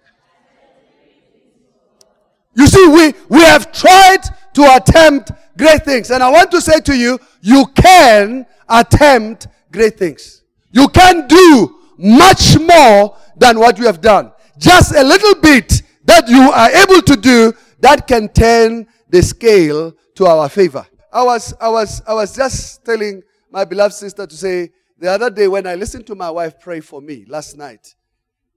You 2.55 2.67
see, 2.67 2.89
we, 2.89 3.15
we 3.29 3.43
have 3.43 3.73
tried 3.73 4.23
to 4.55 4.75
attempt 4.75 5.33
great 5.57 5.85
things. 5.85 6.11
And 6.11 6.23
I 6.23 6.31
want 6.31 6.51
to 6.53 6.61
say 6.61 6.81
to 6.81 6.97
you, 6.97 7.19
you 7.41 7.67
can 7.75 8.47
attempt 8.69 9.49
great 9.73 9.99
things. 9.99 10.43
You 10.73 10.89
can 10.89 11.27
do 11.27 11.79
much 11.99 12.59
more 12.59 13.17
than 13.37 13.59
what 13.59 13.79
you 13.79 13.87
have 13.87 14.01
done. 14.01 14.33
Just 14.59 14.95
a 14.95 15.03
little 15.03 15.35
bit 15.41 15.83
that 16.05 16.29
you 16.29 16.41
are 16.41 16.71
able 16.71 17.03
to 17.03 17.17
do 17.17 17.53
that 17.81 18.07
can 18.07 18.29
turn 18.29 18.87
the 19.09 19.23
scale 19.23 19.93
to 20.15 20.27
our 20.27 20.49
favor. 20.49 20.87
I 21.13 21.23
was, 21.25 21.55
I 21.61 21.69
was, 21.69 22.03
I 22.07 22.15
was 22.15 22.37
just 22.37 22.85
telling 22.85 23.23
my 23.51 23.65
beloved 23.65 23.95
sister 23.95 24.27
to 24.27 24.37
say 24.37 24.71
the 24.99 25.11
other 25.11 25.31
day 25.31 25.49
when 25.49 25.67
I 25.67 25.75
listened 25.75 26.07
to 26.09 26.15
my 26.15 26.31
wife 26.31 26.61
pray 26.61 26.81
for 26.81 27.01
me 27.01 27.25
last 27.27 27.57
night, 27.57 27.95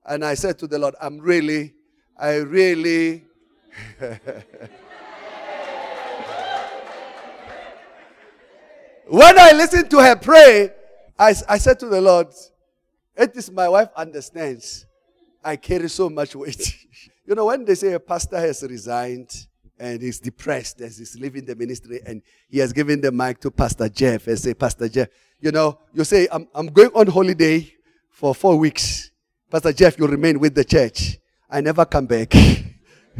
and 0.06 0.24
I 0.26 0.34
said 0.34 0.60
to 0.60 0.68
the 0.68 0.78
Lord, 0.78 0.94
I'm 1.02 1.20
really, 1.20 1.74
I 2.18 2.36
really. 2.36 3.24
when 9.14 9.38
I 9.38 9.52
listened 9.52 9.92
to 9.92 10.00
her 10.00 10.16
pray, 10.16 10.72
I, 11.20 11.36
I 11.48 11.60
said 11.60 11.80
to 11.82 11.86
the 11.86 12.02
Lord, 12.02 12.30
it 13.16 13.36
is 13.36 13.52
my 13.52 13.70
wife 13.70 13.90
understands. 13.96 14.88
I 15.44 15.56
carry 15.56 15.88
so 15.88 16.10
much 16.10 16.36
weight. 16.36 16.76
you 17.28 17.36
know, 17.36 17.46
when 17.46 17.64
they 17.64 17.76
say 17.76 17.94
a 17.94 18.00
pastor 18.00 18.40
has 18.40 18.64
resigned 18.64 19.30
and 19.78 20.02
he's 20.02 20.20
depressed 20.20 20.82
as 20.82 20.98
he's 20.98 21.16
leaving 21.20 21.46
the 21.46 21.56
ministry 21.56 22.00
and 22.08 22.24
he 22.50 22.58
has 22.58 22.74
given 22.74 23.02
the 23.02 23.12
mic 23.12 23.40
to 23.42 23.52
Pastor 23.52 23.88
Jeff 23.88 24.26
and 24.26 24.40
say, 24.40 24.56
Pastor 24.56 24.90
Jeff, 24.90 25.10
you 25.40 25.52
know, 25.52 25.78
you 25.94 26.04
say, 26.04 26.28
I'm, 26.32 26.48
I'm 26.56 26.68
going 26.68 26.90
on 26.96 27.06
holiday 27.06 27.72
for 28.10 28.34
four 28.34 28.58
weeks. 28.58 29.12
Pastor 29.52 29.74
Jeff, 29.74 30.00
you 30.00 30.08
remain 30.08 30.40
with 30.40 30.56
the 30.56 30.64
church. 30.64 31.20
I 31.48 31.62
never 31.62 31.86
come 31.86 32.08
back. 32.08 32.34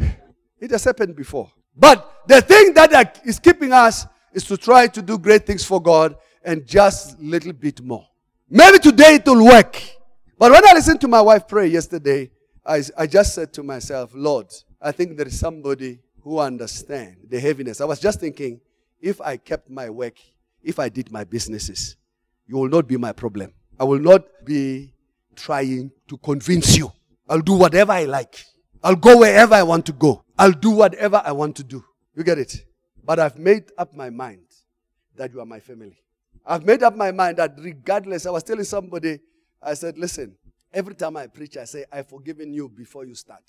it 0.58 0.70
has 0.72 0.82
happened 0.82 1.14
before. 1.14 1.52
But 1.76 2.22
the 2.26 2.40
thing 2.40 2.74
that 2.74 3.20
is 3.24 3.38
keeping 3.38 3.72
us 3.72 4.06
is 4.34 4.44
to 4.44 4.56
try 4.56 4.86
to 4.88 5.00
do 5.00 5.16
great 5.18 5.46
things 5.46 5.64
for 5.64 5.80
God 5.80 6.16
and 6.44 6.66
just 6.66 7.18
a 7.18 7.22
little 7.22 7.52
bit 7.52 7.80
more. 7.80 8.06
Maybe 8.50 8.78
today 8.78 9.14
it 9.14 9.26
will 9.26 9.44
work. 9.46 9.80
But 10.38 10.52
when 10.52 10.66
I 10.66 10.72
listened 10.74 11.00
to 11.02 11.08
my 11.08 11.22
wife 11.22 11.48
pray 11.48 11.68
yesterday, 11.68 12.30
I, 12.66 12.82
I 12.98 13.06
just 13.06 13.34
said 13.34 13.52
to 13.54 13.62
myself, 13.62 14.10
Lord, 14.14 14.46
I 14.82 14.92
think 14.92 15.16
there 15.16 15.26
is 15.26 15.38
somebody 15.38 16.00
who 16.22 16.38
understand 16.38 17.16
the 17.28 17.38
heaviness. 17.38 17.80
I 17.80 17.84
was 17.84 18.00
just 18.00 18.20
thinking, 18.20 18.60
if 19.00 19.20
I 19.20 19.36
kept 19.36 19.70
my 19.70 19.88
work, 19.88 20.14
if 20.62 20.78
I 20.78 20.88
did 20.88 21.12
my 21.12 21.24
businesses, 21.24 21.96
you 22.46 22.56
will 22.56 22.68
not 22.68 22.88
be 22.88 22.96
my 22.96 23.12
problem. 23.12 23.52
I 23.78 23.84
will 23.84 23.98
not 23.98 24.22
be 24.44 24.92
trying 25.36 25.90
to 26.08 26.16
convince 26.18 26.76
you. 26.76 26.92
I'll 27.28 27.40
do 27.40 27.54
whatever 27.54 27.92
I 27.92 28.04
like. 28.04 28.44
I'll 28.82 28.96
go 28.96 29.18
wherever 29.18 29.54
I 29.54 29.62
want 29.62 29.86
to 29.86 29.92
go. 29.92 30.24
I'll 30.38 30.52
do 30.52 30.70
whatever 30.70 31.22
I 31.24 31.32
want 31.32 31.56
to 31.56 31.64
do. 31.64 31.84
You 32.14 32.24
get 32.24 32.38
it? 32.38 32.64
But 33.04 33.18
I've 33.20 33.38
made 33.38 33.70
up 33.76 33.94
my 33.94 34.10
mind 34.10 34.46
that 35.16 35.32
you 35.32 35.40
are 35.40 35.46
my 35.46 35.60
family. 35.60 35.96
I've 36.46 36.64
made 36.64 36.82
up 36.82 36.96
my 36.96 37.10
mind 37.12 37.36
that 37.38 37.54
regardless, 37.58 38.26
I 38.26 38.30
was 38.30 38.42
telling 38.42 38.64
somebody, 38.64 39.20
I 39.62 39.74
said, 39.74 39.98
listen, 39.98 40.36
every 40.72 40.94
time 40.94 41.16
I 41.16 41.26
preach, 41.26 41.56
I 41.56 41.64
say, 41.64 41.84
I've 41.92 42.08
forgiven 42.08 42.52
you 42.52 42.68
before 42.68 43.04
you 43.04 43.14
start. 43.14 43.42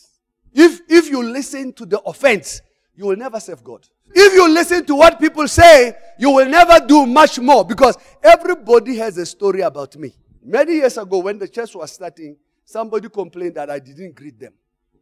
If, 0.54 0.82
if 0.88 1.10
you 1.10 1.24
listen 1.24 1.74
to 1.74 1.86
the 1.86 2.00
offense, 2.02 2.62
you 2.96 3.06
will 3.08 3.18
never 3.18 3.40
serve 3.40 3.64
God. 3.64 3.86
If 4.14 4.34
you 4.34 4.50
listen 4.50 4.86
to 4.86 4.96
what 4.96 5.20
people 5.20 5.48
say, 5.48 5.96
you 6.18 6.30
will 6.32 6.48
never 6.48 6.86
do 6.86 7.06
much 7.06 7.40
more 7.40 7.66
because 7.66 7.98
everybody 8.24 8.96
has 8.98 9.18
a 9.18 9.26
story 9.26 9.62
about 9.62 9.96
me. 9.98 10.14
Many 10.44 10.74
years 10.76 10.98
ago, 10.98 11.20
when 11.20 11.40
the 11.40 11.48
church 11.48 11.76
was 11.76 11.92
starting, 11.92 12.38
somebody 12.64 13.10
complained 13.10 13.56
that 13.56 13.70
I 13.70 13.80
didn't 13.80 14.16
greet 14.16 14.40
them. 14.40 14.54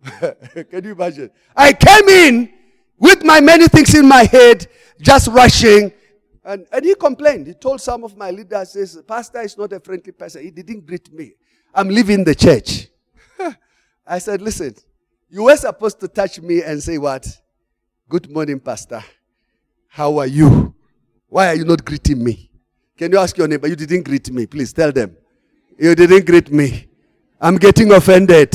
Can 0.70 0.84
you 0.84 0.92
imagine? 0.94 1.30
I 1.56 1.74
came 1.74 2.10
in 2.10 2.54
with 2.98 3.24
my 3.24 3.42
many 3.42 3.68
things 3.68 3.96
in 3.96 4.08
my 4.08 4.24
head, 4.24 4.68
just 5.02 5.28
rushing. 5.30 5.92
And, 6.46 6.66
and 6.72 6.86
he 6.86 6.96
complained. 6.96 7.48
He 7.48 7.54
told 7.54 7.82
some 7.82 8.04
of 8.04 8.18
my 8.18 8.32
leaders, 8.32 8.72
says, 8.72 9.02
Pastor 9.08 9.42
is 9.42 9.58
not 9.58 9.72
a 9.74 9.80
friendly 9.80 10.12
person. 10.12 10.44
He 10.44 10.52
didn't 10.52 10.86
greet 10.86 11.12
me. 11.14 11.34
I'm 11.74 11.90
leaving 11.90 12.24
the 12.24 12.36
church. 12.36 12.88
I 14.08 14.20
said, 14.20 14.42
listen, 14.42 14.76
you 15.30 15.44
were 15.44 15.58
supposed 15.58 16.00
to 16.02 16.08
touch 16.08 16.40
me 16.42 16.62
and 16.62 16.82
say 16.82 16.98
what? 16.98 17.28
Good 18.10 18.30
morning, 18.30 18.60
Pastor. 18.60 19.04
How 19.88 20.18
are 20.20 20.28
you? 20.28 20.76
Why 21.28 21.48
are 21.48 21.56
you 21.56 21.66
not 21.66 21.84
greeting 21.84 22.24
me? 22.24 22.52
Can 22.98 23.12
you 23.12 23.18
ask 23.18 23.36
your 23.38 23.48
neighbor? 23.48 23.68
You 23.68 23.76
didn't 23.76 24.04
greet 24.04 24.30
me. 24.32 24.46
Please 24.46 24.72
tell 24.72 24.92
them. 24.92 25.16
You 25.80 25.96
didn't 25.96 26.26
greet 26.26 26.52
me. 26.52 26.88
I'm 27.42 27.58
getting 27.58 27.92
offended. 27.92 28.54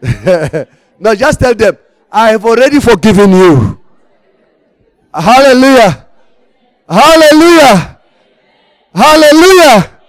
no, 0.98 1.14
just 1.14 1.38
tell 1.38 1.54
them, 1.54 1.76
I 2.12 2.32
have 2.32 2.44
already 2.44 2.78
forgiven 2.78 3.32
you. 3.32 3.80
Hallelujah. 5.14 6.06
Hallelujah. 6.86 8.00
Hallelujah. 8.94 10.00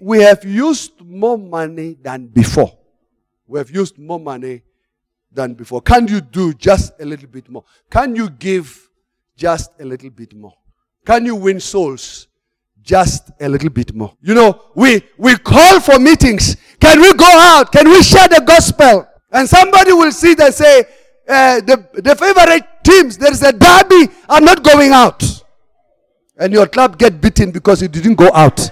We 0.00 0.22
have 0.22 0.44
used 0.44 1.00
more 1.00 1.36
money 1.36 1.96
than 2.00 2.28
before. 2.28 2.72
We 3.48 3.58
have 3.58 3.68
used 3.70 3.98
more 3.98 4.20
money 4.20 4.62
than 5.32 5.54
before. 5.54 5.82
Can 5.82 6.06
you 6.06 6.20
do 6.20 6.54
just 6.54 6.92
a 7.00 7.04
little 7.04 7.28
bit 7.28 7.48
more? 7.50 7.64
Can 7.90 8.14
you 8.14 8.30
give 8.30 8.88
just 9.36 9.72
a 9.80 9.84
little 9.84 10.10
bit 10.10 10.34
more? 10.34 10.54
Can 11.04 11.26
you 11.26 11.34
win 11.34 11.58
souls 11.58 12.28
just 12.80 13.32
a 13.40 13.48
little 13.48 13.70
bit 13.70 13.92
more? 13.92 14.14
You 14.20 14.34
know, 14.34 14.62
we, 14.76 15.02
we 15.18 15.36
call 15.36 15.80
for 15.80 15.98
meetings. 15.98 16.56
Can 16.78 17.00
we 17.00 17.12
go 17.14 17.26
out? 17.26 17.72
Can 17.72 17.88
we 17.88 18.02
share 18.02 18.28
the 18.28 18.42
gospel? 18.46 19.08
And 19.32 19.48
somebody 19.48 19.92
will 19.92 20.12
see 20.12 20.36
and 20.38 20.54
say, 20.54 20.84
uh, 21.28 21.60
the, 21.60 21.88
the 21.94 22.16
favorite 22.16 22.66
teams, 22.84 23.16
there 23.18 23.32
is 23.32 23.42
a 23.42 23.52
derby, 23.52 24.12
I'm 24.28 24.44
not 24.44 24.62
going 24.62 24.92
out. 24.92 25.22
And 26.36 26.52
your 26.52 26.66
club 26.66 26.98
get 26.98 27.20
beaten 27.20 27.50
because 27.50 27.80
you 27.80 27.88
didn't 27.88 28.16
go 28.16 28.30
out. 28.32 28.70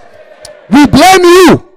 We 0.69 0.85
blame 0.87 1.23
you. 1.23 1.69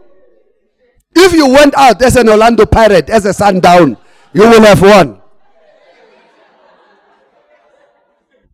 If 1.15 1.33
you 1.33 1.49
went 1.49 1.75
out 1.77 2.03
as 2.03 2.17
an 2.17 2.29
Orlando 2.29 2.67
Pirate, 2.67 3.09
as 3.09 3.25
a 3.25 3.33
sundown, 3.33 3.97
you 4.33 4.43
will 4.43 4.63
have 4.63 4.83
won. 4.83 5.23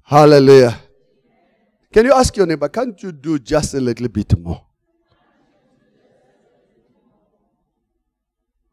Hallelujah. 0.03 0.79
Can 1.93 2.05
you 2.07 2.13
ask 2.13 2.37
your 2.37 2.47
neighbor, 2.47 2.69
can't 2.69 3.03
you 3.03 3.13
do 3.13 3.39
just 3.39 3.75
a 3.75 3.81
little 3.81 4.09
bit 4.09 4.39
more? 4.39 4.65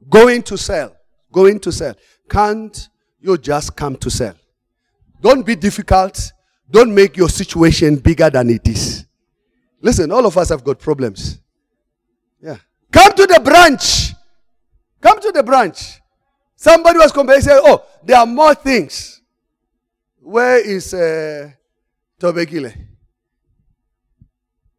Going 0.08 0.44
to 0.44 0.58
sell. 0.58 0.96
Going 1.32 1.60
to 1.60 1.72
sell. 1.72 1.96
Can't 2.30 2.90
you 3.22 3.38
just 3.38 3.76
come 3.76 3.96
to 3.98 4.10
sell? 4.10 4.36
Don't 5.22 5.46
be 5.46 5.56
difficult. 5.56 6.32
Don't 6.70 6.94
make 6.94 7.18
your 7.18 7.30
situation 7.30 7.96
bigger 7.98 8.30
than 8.30 8.50
it 8.50 8.68
is. 8.68 9.06
Listen, 9.82 10.12
all 10.12 10.26
of 10.26 10.38
us 10.38 10.50
have 10.50 10.64
got 10.64 10.80
problems. 10.80 11.40
Yeah. 12.42 12.58
Come 12.92 13.14
to 13.14 13.26
the 13.26 13.40
branch. 13.40 14.14
Come 15.02 15.20
to 15.22 15.32
the 15.32 15.44
branch. 15.44 16.00
Somebody 16.56 17.00
was 17.00 17.12
complaining, 17.12 17.44
say, 17.44 17.54
Oh, 17.54 17.86
there 18.04 18.18
are 18.18 18.26
more 18.26 18.54
things. 18.54 19.22
Where 20.20 20.60
is 20.60 20.94
uh, 20.94 21.52
Tobekile? 22.20 22.76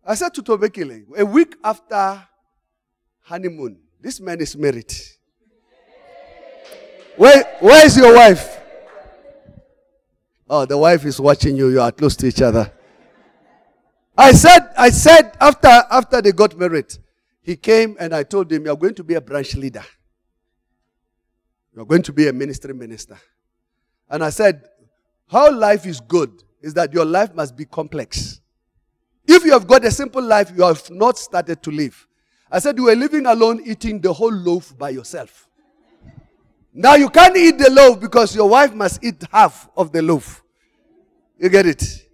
I 0.04 0.14
said 0.14 0.34
to 0.34 0.42
Tobekile, 0.42 1.04
a 1.16 1.24
week 1.24 1.56
after 1.64 2.22
honeymoon, 3.22 3.78
this 4.00 4.20
man 4.20 4.40
is 4.40 4.56
married. 4.56 4.92
Where, 7.20 7.44
where 7.60 7.84
is 7.84 7.98
your 7.98 8.14
wife? 8.14 8.58
Oh, 10.48 10.64
the 10.64 10.78
wife 10.78 11.04
is 11.04 11.20
watching 11.20 11.54
you. 11.54 11.68
You 11.68 11.82
are 11.82 11.92
close 11.92 12.16
to 12.16 12.26
each 12.26 12.40
other. 12.40 12.72
I 14.16 14.32
said, 14.32 14.70
I 14.78 14.88
said 14.88 15.36
after, 15.38 15.68
after 15.68 16.22
they 16.22 16.32
got 16.32 16.56
married, 16.58 16.96
he 17.42 17.56
came 17.56 17.94
and 18.00 18.14
I 18.14 18.22
told 18.22 18.50
him, 18.50 18.64
You're 18.64 18.74
going 18.74 18.94
to 18.94 19.04
be 19.04 19.16
a 19.16 19.20
branch 19.20 19.54
leader. 19.54 19.84
You're 21.76 21.84
going 21.84 22.00
to 22.04 22.12
be 22.14 22.26
a 22.28 22.32
ministry 22.32 22.72
minister. 22.72 23.18
And 24.08 24.24
I 24.24 24.30
said, 24.30 24.64
How 25.28 25.52
life 25.52 25.84
is 25.84 26.00
good 26.00 26.42
is 26.62 26.72
that 26.72 26.94
your 26.94 27.04
life 27.04 27.34
must 27.34 27.54
be 27.54 27.66
complex. 27.66 28.40
If 29.26 29.44
you 29.44 29.52
have 29.52 29.66
got 29.66 29.84
a 29.84 29.90
simple 29.90 30.22
life, 30.22 30.52
you 30.56 30.62
have 30.62 30.88
not 30.88 31.18
started 31.18 31.62
to 31.64 31.70
live. 31.70 32.08
I 32.50 32.60
said, 32.60 32.78
You 32.78 32.84
were 32.84 32.96
living 32.96 33.26
alone, 33.26 33.60
eating 33.66 34.00
the 34.00 34.14
whole 34.14 34.32
loaf 34.32 34.72
by 34.78 34.88
yourself. 34.88 35.49
Now 36.72 36.94
you 36.94 37.08
can't 37.10 37.36
eat 37.36 37.58
the 37.58 37.70
loaf 37.70 38.00
because 38.00 38.34
your 38.34 38.48
wife 38.48 38.74
must 38.74 39.02
eat 39.04 39.22
half 39.32 39.68
of 39.76 39.92
the 39.92 40.02
loaf. 40.02 40.42
You 41.38 41.48
get 41.48 41.66
it? 41.66 42.06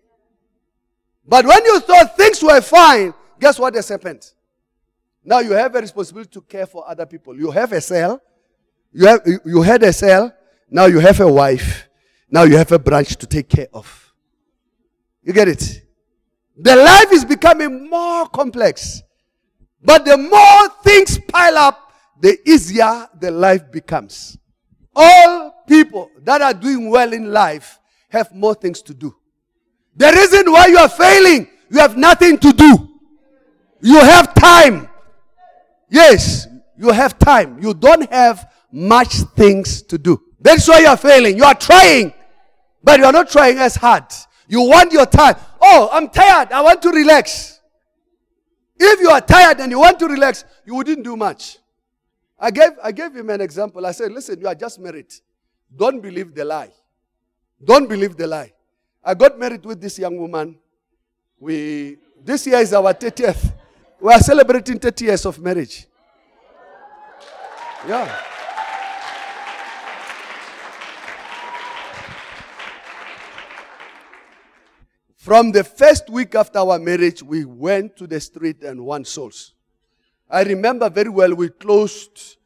But 1.27 1.45
when 1.45 1.65
you 1.65 1.81
thought 1.81 2.17
things 2.17 2.43
were 2.43 2.61
fine, 2.61 3.13
guess 3.39 3.59
what 3.59 3.75
has 3.75 3.89
happened? 3.89 4.31
Now 5.25 5.41
you 5.41 5.53
have 5.53 5.75
a 5.75 5.81
responsibility 5.81 6.31
to 6.31 6.41
care 6.43 6.67
for 6.67 6.89
other 6.89 7.05
people. 7.05 7.37
You 7.37 7.51
have 7.51 7.73
a 7.73 7.81
cell. 7.81 8.23
You, 8.93 9.07
have, 9.07 9.21
you 9.45 9.61
had 9.63 9.83
a 9.83 9.93
cell. 9.93 10.33
Now 10.71 10.87
you 10.87 11.01
have 11.01 11.21
a 11.21 11.31
wife. 11.31 11.89
Now 12.31 12.45
you 12.45 12.57
have 12.57 12.71
a 12.73 12.79
branch 12.79 13.17
to 13.17 13.27
take 13.27 13.49
care 13.49 13.69
of. 13.75 14.13
You 15.23 15.33
get 15.33 15.49
it? 15.49 15.83
The 16.57 16.77
life 16.77 17.13
is 17.13 17.25
becoming 17.25 17.91
more 17.91 18.27
complex. 18.29 19.03
But 19.83 20.05
the 20.05 20.17
more 20.17 20.69
things 20.83 21.19
pile 21.19 21.59
up, 21.59 21.93
the 22.21 22.39
easier 22.49 23.09
the 23.21 23.31
life 23.31 23.71
becomes. 23.71 24.39
All 24.99 25.63
people 25.69 26.11
that 26.25 26.41
are 26.41 26.55
doing 26.55 26.89
well 26.89 27.13
in 27.13 27.31
life 27.31 27.79
have 28.09 28.35
more 28.35 28.55
things 28.55 28.81
to 28.83 28.95
do. 28.95 29.15
The 29.95 30.11
reason 30.11 30.51
why 30.51 30.67
you 30.69 30.79
are 30.79 30.89
failing, 30.89 31.49
you 31.71 31.79
have 31.79 31.99
nothing 31.99 32.39
to 32.39 32.53
do. 32.53 32.89
You 33.83 34.01
have 34.01 34.33
time. 34.33 34.89
Yes, 35.91 36.47
you 36.79 36.91
have 36.91 37.19
time. 37.19 37.63
You 37.63 37.75
don't 37.75 38.11
have 38.11 38.51
much 38.73 39.15
things 39.37 39.83
to 39.83 39.99
do. 39.99 40.21
That's 40.41 40.67
why 40.67 40.81
you 40.81 40.87
are 40.87 40.97
failing. 40.97 41.37
You 41.37 41.45
are 41.45 41.55
trying, 41.55 42.15
but 42.83 42.99
you 42.99 43.05
are 43.05 43.13
not 43.13 43.29
trying 43.29 43.59
as 43.59 43.77
hard. 43.77 44.05
You 44.49 44.63
want 44.63 44.93
your 44.93 45.07
time. 45.07 45.37
Oh, 45.61 45.91
I'm 45.93 46.09
tired. 46.09 46.53
I 46.53 46.63
want 46.63 46.81
to 46.83 46.91
relax. 46.91 47.61
If 48.79 49.01
you 49.01 49.11
are 49.11 49.21
tired 49.21 49.61
and 49.61 49.71
you 49.71 49.79
want 49.79 49.99
to 49.99 50.07
relax, 50.07 50.45
you 50.65 50.75
wouldn't 50.75 51.03
do 51.05 51.17
much. 51.17 51.59
I 52.39 52.51
gave, 52.51 52.73
I 52.83 52.93
gave 52.93 53.15
him 53.15 53.31
an 53.31 53.41
example. 53.41 53.85
I 53.87 53.93
said, 53.93 54.13
listen, 54.13 54.39
you 54.41 54.47
are 54.47 54.55
just 54.55 54.79
married. 54.79 55.13
Don't 55.75 56.01
believe 56.01 56.35
the 56.35 56.45
lie. 56.45 56.71
Don't 57.65 57.89
believe 57.89 58.17
the 58.17 58.27
lie. 58.27 58.53
I 59.03 59.15
got 59.15 59.39
married 59.39 59.65
with 59.65 59.81
this 59.81 59.99
young 59.99 60.19
woman. 60.19 60.59
We, 61.39 61.97
this 62.23 62.47
year 62.47 62.59
is 62.59 62.73
our 62.75 62.93
30th. 62.93 63.53
We 64.01 64.13
are 64.13 64.21
celebrating 64.21 64.79
30 64.79 65.05
years 65.05 65.25
of 65.25 65.39
marriage. 65.39 65.87
Yeah. 67.89 68.15
From 75.17 75.51
the 75.51 75.65
first 75.65 76.09
week 76.09 76.37
after 76.37 76.61
our 76.61 76.79
marriage, 76.79 77.21
we 77.21 77.45
went 77.45 77.97
to 77.97 78.07
the 78.07 78.21
street 78.21 78.63
and 78.63 78.85
won 78.85 79.05
souls. 79.05 79.56
I 80.29 80.43
remember 80.43 80.91
very 80.91 81.09
well 81.09 81.35
we 81.35 81.49
closed 81.51 82.37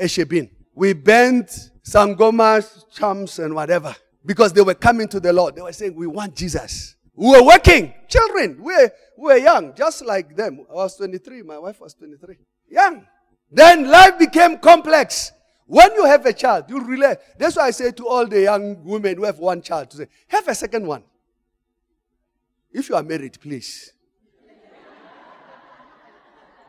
Eshebin. 0.00 0.50
We 0.74 0.92
burned 0.92 1.48
Sangomas, 1.82 2.84
charms, 2.92 3.38
and 3.38 3.54
whatever 3.54 3.94
because 4.24 4.52
they 4.52 4.60
were 4.60 4.74
coming 4.74 5.08
to 5.08 5.20
the 5.20 5.32
Lord. 5.32 5.56
They 5.56 5.62
were 5.62 5.72
saying, 5.72 5.94
We 5.94 6.06
want 6.06 6.36
Jesus. 6.36 6.96
We 7.14 7.30
were 7.30 7.42
working, 7.44 7.94
children. 8.08 8.62
We 8.62 8.74
were, 8.74 8.92
we 9.16 9.24
were 9.24 9.36
young, 9.38 9.74
just 9.74 10.04
like 10.04 10.36
them. 10.36 10.64
I 10.70 10.74
was 10.74 10.96
23, 10.96 11.42
my 11.42 11.58
wife 11.58 11.80
was 11.80 11.94
23. 11.94 12.36
Young. 12.70 13.06
Then 13.50 13.88
life 13.90 14.18
became 14.18 14.58
complex. 14.58 15.32
When 15.66 15.92
you 15.94 16.04
have 16.04 16.24
a 16.26 16.32
child, 16.32 16.66
you 16.68 16.80
relate. 16.80 17.18
That's 17.36 17.56
why 17.56 17.64
I 17.64 17.70
say 17.72 17.90
to 17.90 18.06
all 18.06 18.26
the 18.26 18.42
young 18.42 18.84
women 18.84 19.16
who 19.16 19.24
have 19.24 19.38
one 19.38 19.62
child 19.62 19.90
to 19.90 19.96
say, 19.96 20.06
have 20.28 20.46
a 20.46 20.54
second 20.54 20.86
one. 20.86 21.02
If 22.72 22.88
you 22.88 22.94
are 22.94 23.02
married, 23.02 23.38
please. 23.40 23.92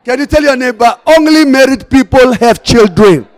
Can 0.04 0.18
you 0.18 0.26
tell 0.26 0.42
your 0.42 0.56
neighbor, 0.56 0.94
only 1.06 1.44
married 1.44 1.88
people 1.90 2.32
have 2.34 2.62
children? 2.62 3.28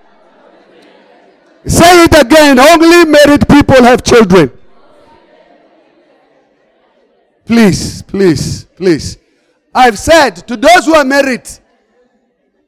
Say 1.66 2.04
it 2.04 2.20
again. 2.24 2.58
Only 2.58 3.04
married 3.04 3.48
people 3.48 3.82
have 3.82 4.02
children. 4.02 4.50
Please, 7.44 8.02
please, 8.02 8.64
please. 8.76 9.18
I've 9.74 9.98
said 9.98 10.46
to 10.48 10.56
those 10.56 10.86
who 10.86 10.94
are 10.94 11.04
married, 11.04 11.48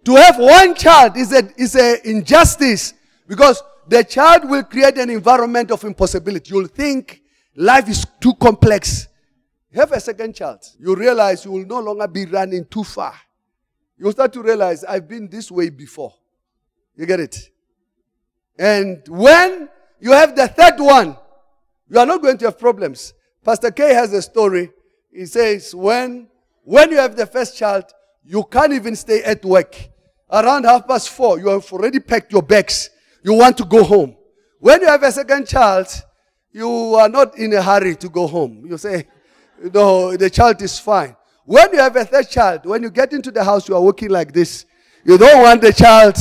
to 0.05 0.17
have 0.17 0.39
one 0.39 0.75
child 0.75 1.17
is 1.17 1.33
a, 1.33 1.49
is 1.61 1.75
a 1.77 2.09
injustice 2.09 2.95
because 3.27 3.63
the 3.89 4.03
child 4.05 4.49
will 4.49 4.63
create 4.65 4.99
an 4.99 5.11
environment 5.11 5.71
of 5.71 5.83
impossibility. 5.85 6.53
You'll 6.53 6.67
think 6.67 7.23
life 7.57 7.89
is 7.89 8.05
too 8.21 8.35
complex. 8.35 9.09
Have 9.75 9.93
a 9.93 10.01
second 10.01 10.35
child. 10.35 10.61
You 10.79 10.95
realize 10.95 11.45
you 11.45 11.53
will 11.53 11.67
no 11.67 11.81
longer 11.81 12.07
be 12.07 12.27
running 12.27 12.65
too 12.67 12.85
far. 12.85 13.15
You'll 13.99 14.13
start 14.13 14.33
to 14.33 14.43
realize 14.43 14.85
I've 14.85 15.09
been 15.09 15.29
this 15.29 15.51
way 15.51 15.71
before. 15.71 16.15
You 16.97 17.07
get 17.07 17.21
it? 17.21 17.51
And 18.59 19.03
when 19.09 19.69
you 20.01 20.13
have 20.13 20.37
the 20.37 20.49
third 20.49 20.79
one, 20.79 21.17
you 21.89 21.99
are 21.99 22.07
not 22.07 22.23
going 22.23 22.39
to 22.39 22.47
have 22.47 22.59
problems. 22.59 23.15
Pastor 23.45 23.71
K 23.71 23.95
has 23.95 24.13
a 24.13 24.23
story. 24.23 24.71
He 25.13 25.27
says, 25.27 25.75
when, 25.75 26.29
when 26.63 26.91
you 26.91 26.97
have 26.97 27.17
the 27.17 27.27
first 27.27 27.57
child, 27.57 27.85
you 28.25 28.43
can't 28.45 28.73
even 28.73 28.97
stay 28.97 29.23
at 29.23 29.45
work. 29.45 29.77
Around 30.31 30.65
half 30.65 30.89
past 30.89 31.11
four, 31.11 31.39
you 31.39 31.49
have 31.49 31.71
already 31.73 32.01
packed 32.01 32.33
your 32.33 32.43
bags. 32.43 32.91
You 33.23 33.35
want 33.35 33.57
to 33.59 33.65
go 33.65 33.85
home. 33.85 34.17
When 34.59 34.81
you 34.81 34.87
have 34.87 35.03
a 35.03 35.13
second 35.13 35.47
child, 35.47 35.87
you 36.53 36.69
are 36.95 37.09
not 37.09 37.37
in 37.37 37.53
a 37.53 37.63
hurry 37.63 37.97
to 37.97 38.09
go 38.09 38.27
home. 38.27 38.65
You 38.67 38.79
say, 38.79 39.07
no, 39.73 40.17
the 40.17 40.31
child 40.31 40.63
is 40.63 40.79
fine. 40.79 41.17
When 41.47 41.73
you 41.73 41.79
have 41.79 41.95
a 41.97 42.05
third 42.05 42.31
child, 42.31 42.65
when 42.65 42.83
you 42.83 42.91
get 42.91 43.13
into 43.13 43.31
the 43.31 43.45
house, 43.45 43.69
you 43.69 43.77
are 43.77 43.83
walking 43.83 44.09
like 44.09 44.33
this. 44.33 44.65
You 45.05 45.19
don't 45.19 45.43
want 45.43 45.61
the 45.61 45.73
child 45.73 46.17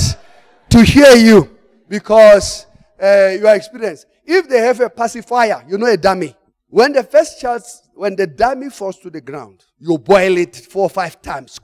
to 0.70 0.84
hear 0.84 1.16
you 1.16 1.58
because 1.88 2.66
uh, 3.02 3.30
you 3.40 3.48
are 3.48 3.56
experienced. 3.56 4.08
If 4.26 4.50
they 4.50 4.60
have 4.60 4.80
a 4.82 4.90
pacifier, 4.90 5.64
you 5.68 5.78
know 5.78 5.86
a 5.86 5.96
dummy. 5.96 6.36
When 6.70 6.92
the 6.92 7.04
first 7.04 7.40
child, 7.40 7.64
when 7.94 8.16
the 8.16 8.28
dummy 8.28 8.70
falls 8.70 9.00
to 9.00 9.10
the 9.10 9.22
ground, 9.22 9.64
you 9.80 9.98
boil 9.98 10.38
it 10.38 10.56
four 10.56 10.84
or 10.84 10.90
five 10.90 11.22
times. 11.22 11.60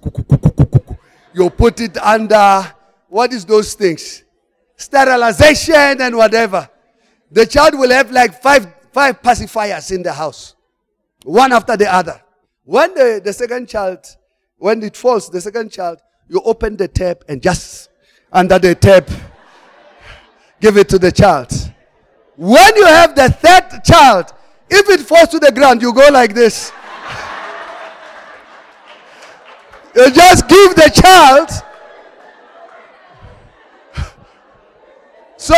You 1.34 1.50
put 1.50 1.82
it 1.82 1.98
under, 1.98 2.74
what 3.08 3.34
is 3.34 3.44
those 3.44 3.74
things? 3.74 4.24
Sterilization 4.78 6.00
and 6.02 6.16
whatever. 6.16 6.70
The 7.32 7.46
child 7.46 7.78
will 7.78 7.90
have 7.92 8.10
like 8.12 8.42
five, 8.42 8.74
five 8.94 9.22
pacifiers 9.22 9.92
in 9.92 10.02
the 10.02 10.14
house. 10.14 10.56
One 11.26 11.52
after 11.52 11.76
the 11.76 11.94
other. 11.94 12.22
When 12.70 12.94
the, 12.94 13.20
the 13.26 13.34
second 13.34 13.68
child, 13.68 14.06
when 14.60 14.84
it 14.84 14.96
falls, 14.96 15.28
the 15.28 15.42
second 15.42 15.72
child, 15.72 16.02
you 16.28 16.40
open 16.46 16.78
the 16.78 16.88
tap 16.88 17.24
and 17.28 17.42
just 17.42 17.90
under 18.32 18.60
the 18.60 18.76
tap, 18.76 19.10
give 20.62 20.78
it 20.78 20.88
to 20.90 21.00
the 21.00 21.12
child. 21.12 21.52
When 22.36 22.76
you 22.76 22.86
have 22.86 23.16
the 23.16 23.32
third 23.32 23.84
child, 23.84 24.34
if 24.70 24.88
it 24.88 25.00
falls 25.00 25.30
to 25.30 25.40
the 25.40 25.52
ground, 25.52 25.82
you 25.82 25.92
go 25.92 26.10
like 26.12 26.36
this. 26.36 26.72
you 29.96 30.12
just 30.12 30.48
give 30.48 30.76
the 30.76 30.92
child. 30.94 31.50
So, 35.38 35.56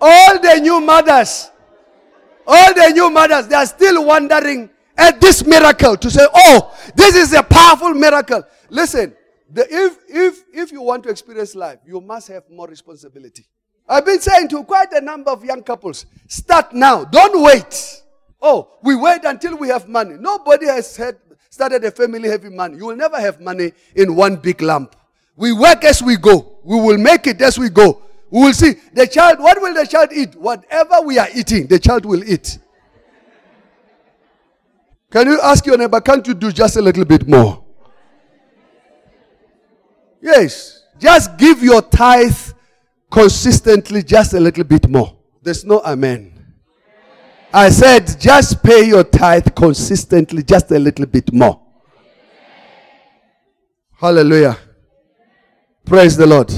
all 0.00 0.40
the 0.40 0.60
new 0.62 0.80
mothers, 0.80 1.50
all 2.46 2.72
the 2.72 2.88
new 2.94 3.10
mothers, 3.10 3.48
they 3.48 3.54
are 3.54 3.66
still 3.66 4.02
wondering 4.02 4.70
at 4.96 5.20
this 5.20 5.44
miracle 5.44 5.96
to 5.96 6.10
say, 6.10 6.26
oh, 6.34 6.74
this 6.94 7.14
is 7.14 7.32
a 7.32 7.42
powerful 7.42 7.94
miracle. 7.94 8.42
Listen, 8.70 9.14
the, 9.50 9.66
if, 9.70 9.98
if, 10.08 10.44
if 10.52 10.72
you 10.72 10.82
want 10.82 11.04
to 11.04 11.10
experience 11.10 11.54
life, 11.54 11.78
you 11.86 12.00
must 12.00 12.28
have 12.28 12.44
more 12.50 12.66
responsibility. 12.66 13.46
I've 13.88 14.04
been 14.04 14.20
saying 14.20 14.48
to 14.48 14.64
quite 14.64 14.92
a 14.92 15.00
number 15.00 15.30
of 15.30 15.44
young 15.44 15.62
couples, 15.62 16.06
start 16.26 16.72
now. 16.72 17.04
Don't 17.04 17.42
wait. 17.42 18.02
Oh, 18.42 18.68
we 18.82 18.96
wait 18.96 19.24
until 19.24 19.56
we 19.56 19.68
have 19.68 19.88
money. 19.88 20.16
Nobody 20.18 20.66
has 20.66 20.96
had, 20.96 21.16
started 21.50 21.84
a 21.84 21.90
family 21.90 22.28
having 22.28 22.56
money. 22.56 22.76
You 22.76 22.86
will 22.86 22.96
never 22.96 23.20
have 23.20 23.40
money 23.40 23.72
in 23.94 24.16
one 24.16 24.36
big 24.36 24.60
lump. 24.60 24.96
We 25.36 25.52
work 25.52 25.84
as 25.84 26.02
we 26.02 26.16
go. 26.16 26.58
We 26.64 26.80
will 26.80 26.98
make 26.98 27.26
it 27.26 27.40
as 27.42 27.58
we 27.58 27.68
go. 27.68 28.02
We 28.30 28.40
will 28.40 28.52
see. 28.52 28.74
The 28.92 29.06
child, 29.06 29.38
what 29.38 29.60
will 29.60 29.74
the 29.74 29.86
child 29.86 30.08
eat? 30.12 30.34
Whatever 30.34 31.02
we 31.04 31.18
are 31.18 31.28
eating, 31.34 31.66
the 31.68 31.78
child 31.78 32.04
will 32.04 32.24
eat. 32.24 32.58
Can 35.10 35.28
you 35.28 35.40
ask 35.40 35.64
your 35.66 35.78
neighbor, 35.78 36.00
can't 36.00 36.26
you 36.26 36.34
do 36.34 36.50
just 36.50 36.76
a 36.76 36.82
little 36.82 37.04
bit 37.04 37.26
more? 37.28 37.64
Yes. 40.20 40.82
Just 40.98 41.36
give 41.36 41.62
your 41.62 41.82
tithe 41.82 42.36
consistently 43.10 44.02
just 44.02 44.34
a 44.34 44.40
little 44.40 44.64
bit 44.64 44.88
more. 44.88 45.16
There's 45.42 45.64
no 45.64 45.80
amen. 45.80 46.32
I 47.52 47.70
said, 47.70 48.20
just 48.20 48.62
pay 48.62 48.86
your 48.88 49.04
tithe 49.04 49.54
consistently 49.54 50.42
just 50.42 50.70
a 50.72 50.78
little 50.78 51.06
bit 51.06 51.32
more. 51.32 51.60
Hallelujah. 53.98 54.58
Praise 55.84 56.16
the 56.16 56.26
Lord. 56.26 56.52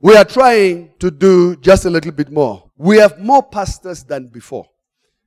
We 0.00 0.16
are 0.16 0.24
trying 0.24 0.92
to 0.98 1.10
do 1.10 1.56
just 1.56 1.84
a 1.84 1.90
little 1.90 2.12
bit 2.12 2.30
more. 2.30 2.70
We 2.76 2.98
have 2.98 3.18
more 3.18 3.42
pastors 3.42 4.04
than 4.04 4.28
before. 4.28 4.66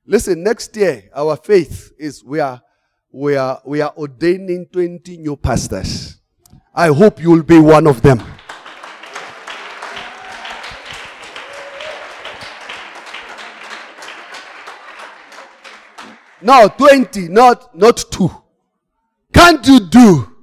Listen, 0.06 0.42
next 0.42 0.76
year, 0.76 1.08
our 1.14 1.34
faith 1.34 1.92
is 1.98 2.22
we 2.22 2.38
are, 2.38 2.60
we 3.10 3.36
are, 3.36 3.62
we 3.64 3.80
are 3.80 3.92
ordaining 3.96 4.66
20 4.66 5.16
new 5.16 5.34
pastors. 5.34 6.18
I 6.74 6.88
hope 6.88 7.22
you 7.22 7.30
will 7.30 7.42
be 7.42 7.58
one 7.58 7.86
of 7.86 8.02
them. 8.02 8.22
No, 16.42 16.68
20, 16.68 17.28
not, 17.28 17.74
not 17.74 18.04
two. 18.10 18.30
Can't 19.32 19.66
you 19.66 19.80
do 19.80 20.36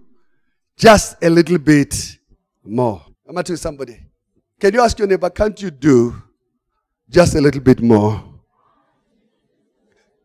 just 0.76 1.24
a 1.24 1.30
little 1.30 1.60
bit 1.60 2.18
more? 2.64 3.06
I'm 3.28 3.36
going 3.36 3.44
to 3.46 3.58
somebody. 3.58 4.00
Can 4.60 4.74
you 4.74 4.82
ask 4.82 4.98
your 4.98 5.08
neighbor, 5.08 5.30
can't 5.30 5.62
you 5.62 5.70
do 5.70 6.20
just 7.08 7.36
a 7.36 7.42
little 7.42 7.62
bit 7.62 7.80
more? 7.80 8.31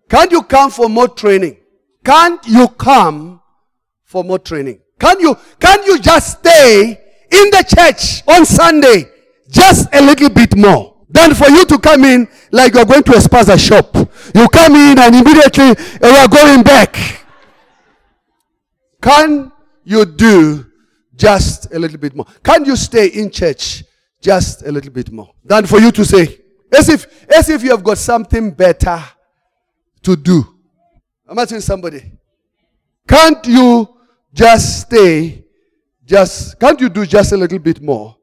Can't 0.08 0.30
you 0.30 0.42
come 0.42 0.70
for 0.70 0.88
more 0.88 1.08
training? 1.08 1.56
Can't 2.04 2.44
you 2.46 2.68
come 2.68 3.40
for 4.04 4.22
more 4.22 4.38
training? 4.38 4.80
Can 4.98 5.20
you, 5.20 5.36
can 5.58 5.82
you 5.84 5.98
just 5.98 6.38
stay 6.38 6.90
in 7.30 7.50
the 7.50 7.64
church 7.76 8.22
on 8.28 8.46
Sunday 8.46 9.10
just 9.50 9.88
a 9.92 10.00
little 10.00 10.30
bit 10.30 10.56
more? 10.56 10.94
Than 11.08 11.34
for 11.34 11.48
you 11.48 11.64
to 11.66 11.78
come 11.78 12.04
in 12.04 12.28
like 12.50 12.74
you're 12.74 12.84
going 12.84 13.02
to 13.04 13.12
a 13.12 13.18
spaza 13.18 13.58
shop. 13.58 13.94
You 14.34 14.48
come 14.48 14.74
in 14.74 14.98
and 14.98 15.14
immediately 15.14 15.70
eh, 15.70 15.98
you 16.02 16.08
are 16.08 16.28
going 16.28 16.62
back. 16.62 17.24
Can 19.00 19.52
you 19.84 20.04
do 20.04 20.66
just 21.14 21.72
a 21.72 21.78
little 21.78 21.98
bit 21.98 22.14
more? 22.14 22.26
Can 22.42 22.64
you 22.64 22.76
stay 22.76 23.06
in 23.08 23.30
church 23.30 23.84
just 24.20 24.62
a 24.66 24.72
little 24.72 24.92
bit 24.92 25.12
more? 25.12 25.32
Than 25.44 25.66
for 25.66 25.78
you 25.78 25.92
to 25.92 26.04
say, 26.04 26.38
as 26.76 26.88
if, 26.88 27.06
as 27.30 27.48
if 27.48 27.62
you 27.62 27.70
have 27.70 27.84
got 27.84 27.98
something 27.98 28.50
better 28.50 29.02
to 30.06 30.14
do. 30.14 30.44
I'm 31.28 31.36
asking 31.36 31.60
somebody. 31.62 32.12
Can't 33.08 33.44
you 33.44 33.88
just 34.32 34.82
stay, 34.82 35.44
just, 36.04 36.60
can't 36.60 36.80
you 36.80 36.88
do 36.88 37.04
just 37.04 37.32
a 37.32 37.36
little 37.36 37.58
bit 37.58 37.82
more? 37.82 38.16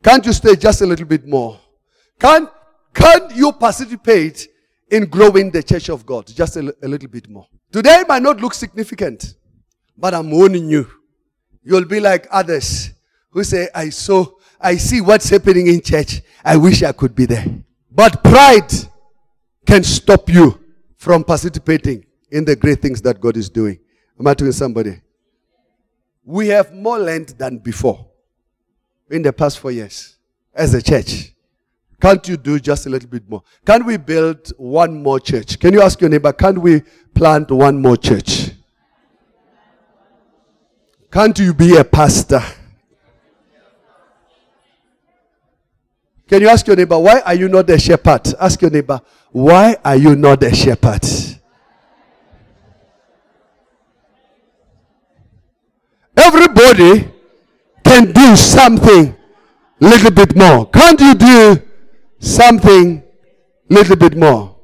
Can't 0.00 0.24
you 0.24 0.32
stay 0.32 0.54
just 0.54 0.80
a 0.80 0.86
little 0.86 1.06
bit 1.06 1.26
more? 1.26 1.58
Can't, 2.20 2.48
can't 2.94 3.34
you 3.34 3.50
participate 3.50 4.46
in 4.88 5.06
growing 5.06 5.50
the 5.50 5.60
church 5.60 5.88
of 5.88 6.06
God 6.06 6.28
just 6.28 6.56
a, 6.56 6.72
a 6.82 6.86
little 6.86 7.08
bit 7.08 7.28
more? 7.28 7.48
Today 7.72 8.04
might 8.06 8.22
not 8.22 8.40
look 8.40 8.54
significant, 8.54 9.34
but 9.96 10.14
I'm 10.14 10.30
warning 10.30 10.70
you. 10.70 10.88
You'll 11.64 11.84
be 11.84 11.98
like 11.98 12.28
others 12.30 12.92
who 13.30 13.42
say, 13.42 13.68
I 13.74 13.88
saw, 13.88 14.24
I 14.60 14.76
see 14.76 15.00
what's 15.00 15.28
happening 15.28 15.66
in 15.66 15.80
church. 15.80 16.22
I 16.44 16.56
wish 16.56 16.84
I 16.84 16.92
could 16.92 17.16
be 17.16 17.26
there. 17.26 17.44
But 17.90 18.22
pride 18.22 18.72
can 19.66 19.82
stop 19.82 20.28
you 20.28 20.60
from 20.98 21.24
participating 21.24 22.04
in 22.30 22.44
the 22.44 22.54
great 22.54 22.82
things 22.82 23.00
that 23.02 23.20
God 23.20 23.36
is 23.36 23.48
doing. 23.48 23.78
Am 24.18 24.26
I 24.26 24.34
telling 24.34 24.52
somebody? 24.52 25.00
We 26.24 26.48
have 26.48 26.74
more 26.74 26.98
land 26.98 27.28
than 27.38 27.58
before 27.58 28.06
in 29.10 29.22
the 29.22 29.32
past 29.32 29.58
four 29.58 29.70
years 29.70 30.16
as 30.52 30.74
a 30.74 30.82
church. 30.82 31.32
Can't 32.00 32.28
you 32.28 32.36
do 32.36 32.60
just 32.60 32.86
a 32.86 32.90
little 32.90 33.08
bit 33.08 33.28
more? 33.28 33.42
Can 33.64 33.86
we 33.86 33.96
build 33.96 34.48
one 34.58 35.02
more 35.02 35.18
church? 35.18 35.58
Can 35.58 35.72
you 35.72 35.80
ask 35.80 36.00
your 36.00 36.10
neighbor, 36.10 36.32
can 36.32 36.60
we 36.60 36.82
plant 37.14 37.50
one 37.50 37.80
more 37.80 37.96
church? 37.96 38.50
Can't 41.10 41.38
you 41.38 41.54
be 41.54 41.76
a 41.76 41.84
pastor? 41.84 42.42
Can 46.28 46.42
you 46.42 46.48
ask 46.48 46.66
your 46.66 46.76
neighbor, 46.76 46.98
why 46.98 47.20
are 47.20 47.34
you 47.34 47.48
not 47.48 47.70
a 47.70 47.78
shepherd? 47.78 48.34
Ask 48.38 48.60
your 48.60 48.70
neighbor, 48.70 49.00
why 49.32 49.76
are 49.82 49.96
you 49.96 50.14
not 50.14 50.42
a 50.42 50.54
shepherd? 50.54 51.02
Everybody 56.14 57.10
can 57.82 58.12
do 58.12 58.36
something 58.36 59.16
a 59.80 59.84
little 59.84 60.10
bit 60.10 60.36
more. 60.36 60.66
Can't 60.66 61.00
you 61.00 61.14
do 61.14 61.62
something 62.18 63.02
a 63.70 63.74
little 63.74 63.96
bit 63.96 64.14
more? 64.14 64.56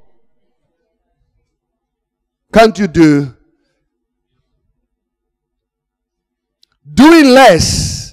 Can't 2.53 2.79
you 2.79 2.87
do 2.87 3.35
doing 6.92 7.31
less? 7.31 8.04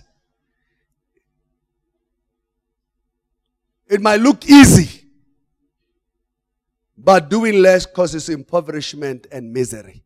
It 3.91 4.01
might 4.01 4.21
look 4.21 4.49
easy. 4.49 5.04
But 6.97 7.30
doing 7.30 7.62
less 7.62 7.86
causes 7.86 8.30
impoverishment 8.30 9.27
and 9.34 9.51
misery. 9.51 10.01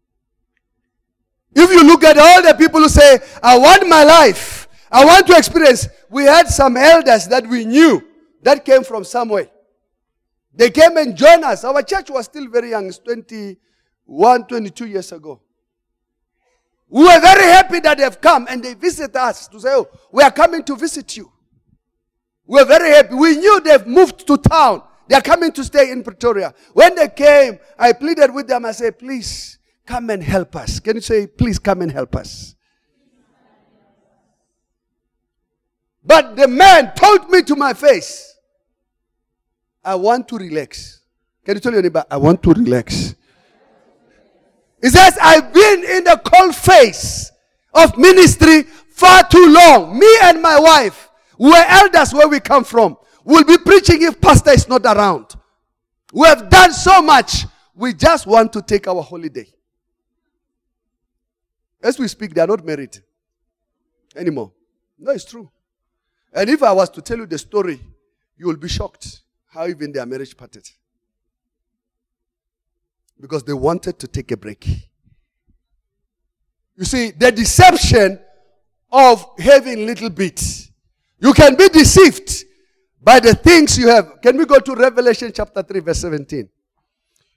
If 1.53 1.69
you 1.69 1.83
look 1.83 2.03
at 2.03 2.17
all 2.17 2.41
the 2.41 2.55
people 2.55 2.81
who 2.81 2.89
say, 2.89 3.19
I 3.43 3.59
want 3.59 3.87
my 3.87 4.03
life, 4.03 4.67
I 4.91 5.05
want 5.05 5.27
to 5.27 5.37
experience, 5.37 5.87
we 6.09 6.23
had 6.23 6.47
some 6.47 6.77
elders 6.77 7.27
that 7.27 7.45
we 7.45 7.63
knew 7.63 8.01
that 8.41 8.65
came 8.65 8.83
from 8.83 9.03
somewhere. 9.03 9.49
They 10.51 10.71
came 10.71 10.97
and 10.97 11.15
joined 11.15 11.43
us. 11.43 11.63
Our 11.63 11.83
church 11.83 12.09
was 12.09 12.25
still 12.25 12.49
very 12.49 12.71
young, 12.71 12.87
it's 12.87 12.97
21, 12.97 14.47
22 14.47 14.87
years 14.87 15.11
ago. 15.11 15.41
We 16.89 17.03
were 17.03 17.19
very 17.19 17.51
happy 17.51 17.81
that 17.81 17.99
they've 17.99 18.19
come 18.19 18.47
and 18.49 18.63
they 18.63 18.73
visit 18.73 19.15
us 19.15 19.47
to 19.49 19.59
say, 19.59 19.69
Oh, 19.73 19.87
we 20.11 20.23
are 20.23 20.31
coming 20.31 20.63
to 20.63 20.75
visit 20.75 21.17
you. 21.17 21.31
We 22.47 22.59
were 22.59 22.65
very 22.65 22.89
happy. 22.91 23.15
We 23.15 23.37
knew 23.37 23.59
they've 23.61 23.87
moved 23.87 24.27
to 24.27 24.37
town. 24.37 24.83
They 25.07 25.15
are 25.15 25.21
coming 25.21 25.51
to 25.53 25.63
stay 25.63 25.91
in 25.91 26.03
Pretoria. 26.03 26.53
When 26.73 26.95
they 26.95 27.09
came, 27.09 27.59
I 27.77 27.93
pleaded 27.93 28.33
with 28.33 28.47
them. 28.47 28.65
I 28.65 28.71
said, 28.71 28.97
please 28.97 29.59
come 29.85 30.09
and 30.09 30.23
help 30.23 30.55
us. 30.55 30.79
Can 30.79 30.95
you 30.95 31.01
say, 31.01 31.27
please 31.27 31.59
come 31.59 31.81
and 31.81 31.91
help 31.91 32.15
us? 32.15 32.55
But 36.03 36.35
the 36.35 36.47
man 36.47 36.93
told 36.95 37.29
me 37.29 37.41
to 37.43 37.55
my 37.55 37.73
face, 37.73 38.35
I 39.83 39.95
want 39.95 40.27
to 40.29 40.37
relax. 40.37 41.01
Can 41.43 41.55
you 41.55 41.61
tell 41.61 41.73
your 41.73 41.81
neighbor, 41.81 42.03
I 42.09 42.17
want 42.17 42.41
to 42.43 42.53
relax? 42.53 43.15
He 44.81 44.89
says, 44.89 45.17
I've 45.21 45.51
been 45.51 45.83
in 45.83 46.03
the 46.03 46.21
cold 46.23 46.55
face 46.55 47.31
of 47.73 47.97
ministry 47.97 48.63
far 48.63 49.27
too 49.27 49.47
long. 49.51 49.97
Me 49.97 50.07
and 50.23 50.41
my 50.41 50.59
wife, 50.59 51.09
we 51.37 51.49
were 51.49 51.65
elders 51.67 52.13
where 52.13 52.27
we 52.27 52.39
come 52.39 52.63
from. 52.63 52.97
We'll 53.23 53.43
be 53.43 53.57
preaching 53.57 54.01
if 54.03 54.21
pastor 54.21 54.51
is 54.51 54.67
not 54.67 54.85
around. 54.85 55.33
We 56.13 56.27
have 56.27 56.49
done 56.49 56.71
so 56.71 57.01
much. 57.01 57.45
We 57.73 57.93
just 57.93 58.25
want 58.25 58.53
to 58.53 58.61
take 58.61 58.87
our 58.87 59.01
holiday. 59.01 59.47
As 61.81 61.99
we 61.99 62.07
speak, 62.07 62.33
they 62.33 62.41
are 62.41 62.47
not 62.47 62.65
married 62.65 62.97
anymore. 64.15 64.51
No, 64.97 65.11
it's 65.11 65.25
true. 65.25 65.49
And 66.33 66.49
if 66.49 66.63
I 66.63 66.71
was 66.71 66.89
to 66.91 67.01
tell 67.01 67.17
you 67.17 67.25
the 67.25 67.37
story, 67.37 67.79
you 68.37 68.47
will 68.47 68.57
be 68.57 68.67
shocked 68.67 69.21
how 69.47 69.67
even 69.67 69.91
their 69.91 70.05
marriage 70.05 70.35
parted. 70.35 70.69
Because 73.19 73.43
they 73.43 73.53
wanted 73.53 73.99
to 73.99 74.07
take 74.07 74.31
a 74.31 74.37
break. 74.37 74.67
You 76.75 76.83
see, 76.83 77.11
the 77.11 77.31
deception 77.31 78.19
of 78.91 79.25
having 79.39 79.85
little 79.85 80.09
bit. 80.09 80.64
You 81.19 81.33
can 81.33 81.55
be 81.55 81.69
deceived 81.69 82.45
by 83.01 83.19
the 83.19 83.33
things 83.35 83.77
you 83.77 83.87
have. 83.87 84.21
Can 84.21 84.37
we 84.37 84.45
go 84.45 84.59
to 84.59 84.75
Revelation 84.75 85.31
chapter 85.33 85.61
3, 85.63 85.79
verse 85.79 85.99
17? 85.99 86.49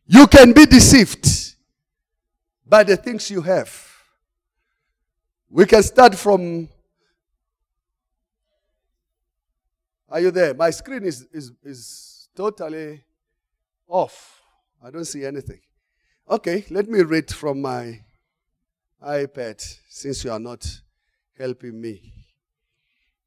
You 0.06 0.26
can 0.26 0.52
be 0.52 0.66
deceived 0.66 1.54
by 2.66 2.82
the 2.82 2.96
things 2.96 3.30
you 3.30 3.42
have. 3.42 3.70
We 5.50 5.66
can 5.66 5.82
start 5.82 6.14
from. 6.14 6.68
Are 10.10 10.20
you 10.20 10.30
there? 10.30 10.54
My 10.54 10.70
screen 10.70 11.04
is, 11.04 11.26
is, 11.32 11.52
is 11.62 12.28
totally 12.34 13.04
off. 13.86 14.42
I 14.82 14.90
don't 14.90 15.04
see 15.04 15.24
anything. 15.24 15.60
Okay, 16.30 16.64
let 16.70 16.88
me 16.88 17.02
read 17.02 17.30
from 17.32 17.60
my 17.60 18.00
iPad 19.02 19.62
since 19.88 20.24
you 20.24 20.30
are 20.30 20.38
not 20.38 20.66
helping 21.38 21.80
me. 21.80 22.17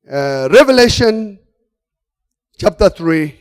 Uh, 0.09 0.49
Revelation 0.51 1.37
chapter 2.57 2.89
3. 2.89 3.37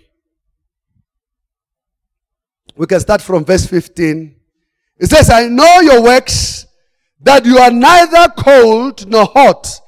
We 2.76 2.86
can 2.86 3.00
start 3.00 3.22
from 3.22 3.46
verse 3.46 3.66
15. 3.66 4.36
It 4.98 5.06
says, 5.06 5.30
I 5.30 5.48
know 5.48 5.80
your 5.80 6.02
works, 6.02 6.66
that 7.22 7.46
you 7.46 7.56
are 7.58 7.70
neither 7.70 8.28
cold 8.36 9.08
nor 9.08 9.24
hot. 9.24 9.80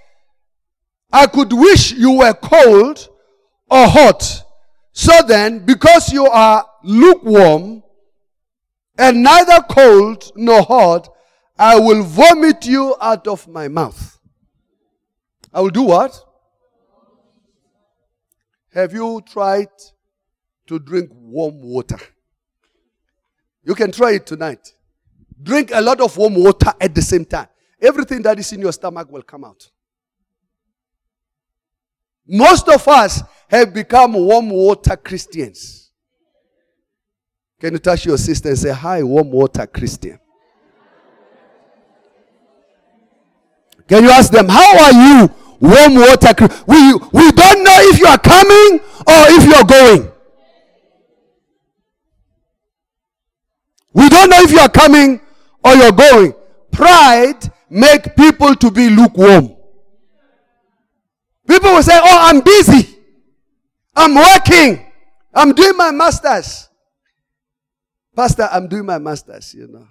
I 1.12 1.26
could 1.26 1.52
wish 1.52 1.92
you 1.92 2.12
were 2.18 2.32
cold 2.32 3.06
or 3.70 3.87
hot. 3.88 4.42
So 4.92 5.12
then, 5.26 5.66
because 5.66 6.11
you 6.11 6.24
are 6.26 6.66
lukewarm 6.82 7.82
and 8.96 9.22
neither 9.22 9.61
cold 9.70 10.32
nor 10.37 10.62
hot, 10.62 11.08
I 11.58 11.78
will 11.78 12.02
vomit 12.02 12.64
you 12.64 12.96
out 12.98 13.26
of 13.28 13.46
my 13.46 13.68
mouth. 13.68 14.18
I 15.52 15.61
will 15.61 15.70
do 15.70 15.82
what? 15.82 16.31
Have 18.74 18.92
you 18.94 19.22
tried 19.26 19.68
to 20.66 20.78
drink 20.78 21.11
warm 21.12 21.61
water? 21.61 21.98
You 23.64 23.74
can 23.74 23.92
try 23.92 24.12
it 24.12 24.26
tonight. 24.26 24.72
Drink 25.42 25.70
a 25.74 25.80
lot 25.80 26.00
of 26.00 26.16
warm 26.16 26.35
water 26.35 26.72
at 26.80 26.94
the 26.94 27.02
same 27.02 27.24
time. 27.24 27.48
Everything 27.80 28.22
that 28.22 28.38
is 28.38 28.52
in 28.52 28.61
your 28.61 28.72
stomach 28.72 29.11
will 29.11 29.22
come 29.22 29.44
out. 29.44 29.68
Most 32.26 32.68
of 32.68 32.87
us 32.88 33.22
have 33.48 33.74
become 33.74 34.14
warm 34.14 34.48
water 34.50 34.96
Christians. 34.96 35.90
Can 37.61 37.74
you 37.74 37.78
touch 37.78 38.06
your 38.06 38.18
sister 38.18 38.48
and 38.48 38.58
say, 38.58 38.72
Hi, 38.72 39.02
warm 39.02 39.30
water 39.30 39.66
Christian? 39.66 40.18
Can 43.87 44.04
you 44.04 44.11
ask 44.11 44.32
them, 44.32 44.48
How 44.48 44.78
are 44.78 44.92
you, 44.92 45.35
warm 45.62 45.94
water? 45.94 46.35
We, 46.66 46.94
we 47.12 47.33
don't 47.33 47.62
know 47.62 47.79
if 47.88 47.98
you 47.98 48.07
are 48.07 48.18
coming 48.18 48.81
or 49.07 49.20
if 49.31 49.44
you 49.46 49.55
are 49.55 49.64
going. 49.64 50.12
We 53.94 54.09
don't 54.09 54.31
know 54.31 54.40
if 54.40 54.51
you 54.51 54.59
are 54.59 54.68
coming 54.68 55.20
or 55.64 55.75
you're 55.75 55.92
going. 55.92 56.35
Pride 56.70 57.38
make 57.70 58.16
people 58.16 58.55
to 58.57 58.70
be 58.70 58.90
lukewarm. 58.90 59.55
People 61.46 61.72
will 61.72 61.83
say, 61.83 61.98
"Oh, 62.03 62.18
I'm 62.31 62.40
busy. 62.40 62.96
I'm 63.94 64.14
working. 64.14 64.87
I'm 65.35 65.53
doing 65.53 65.77
my 65.77 65.90
masters." 65.90 66.68
Pastor, 68.14 68.48
I'm 68.51 68.68
doing 68.68 68.85
my 68.87 68.98
masters, 68.98 69.55
you 69.55 69.68
know. 69.68 69.87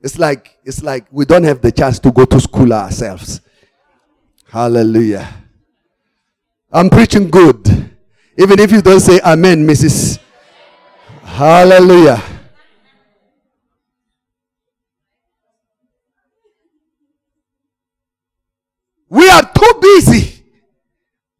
It's 0.00 0.18
like 0.18 0.58
it's 0.64 0.82
like 0.82 1.06
we 1.10 1.24
don't 1.26 1.44
have 1.44 1.60
the 1.60 1.72
chance 1.72 1.98
to 2.00 2.10
go 2.12 2.24
to 2.24 2.40
school 2.40 2.72
ourselves. 2.72 3.40
Hallelujah. 4.50 5.28
I'm 6.72 6.90
preaching 6.90 7.30
good. 7.30 7.68
Even 8.36 8.58
if 8.58 8.72
you 8.72 8.82
don't 8.82 8.98
say 8.98 9.20
amen, 9.20 9.64
Mrs. 9.64 10.18
Hallelujah. 11.22 12.20
We 19.08 19.28
are 19.28 19.42
too 19.42 19.72
busy 19.80 20.44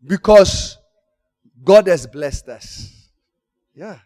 because 0.07 0.79
God 1.65 1.89
has 1.89 2.07
blessed 2.07 2.49
us. 2.49 3.11
Yeah. 3.75 3.99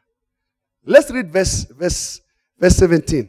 Let's 0.83 1.11
read 1.11 1.31
verse, 1.31 1.65
verse, 1.65 2.23
verse 2.59 2.77
17. 2.77 3.29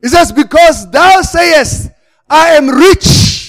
It 0.00 0.08
says, 0.08 0.32
Because 0.32 0.90
thou 0.90 1.20
sayest, 1.22 1.90
I 2.28 2.50
am 2.50 2.68
rich 2.68 3.43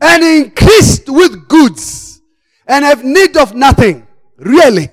and 0.00 0.22
increased 0.22 1.08
with 1.08 1.48
goods 1.48 2.20
and 2.66 2.84
have 2.84 3.04
need 3.04 3.36
of 3.36 3.54
nothing. 3.54 4.06
Really? 4.36 4.88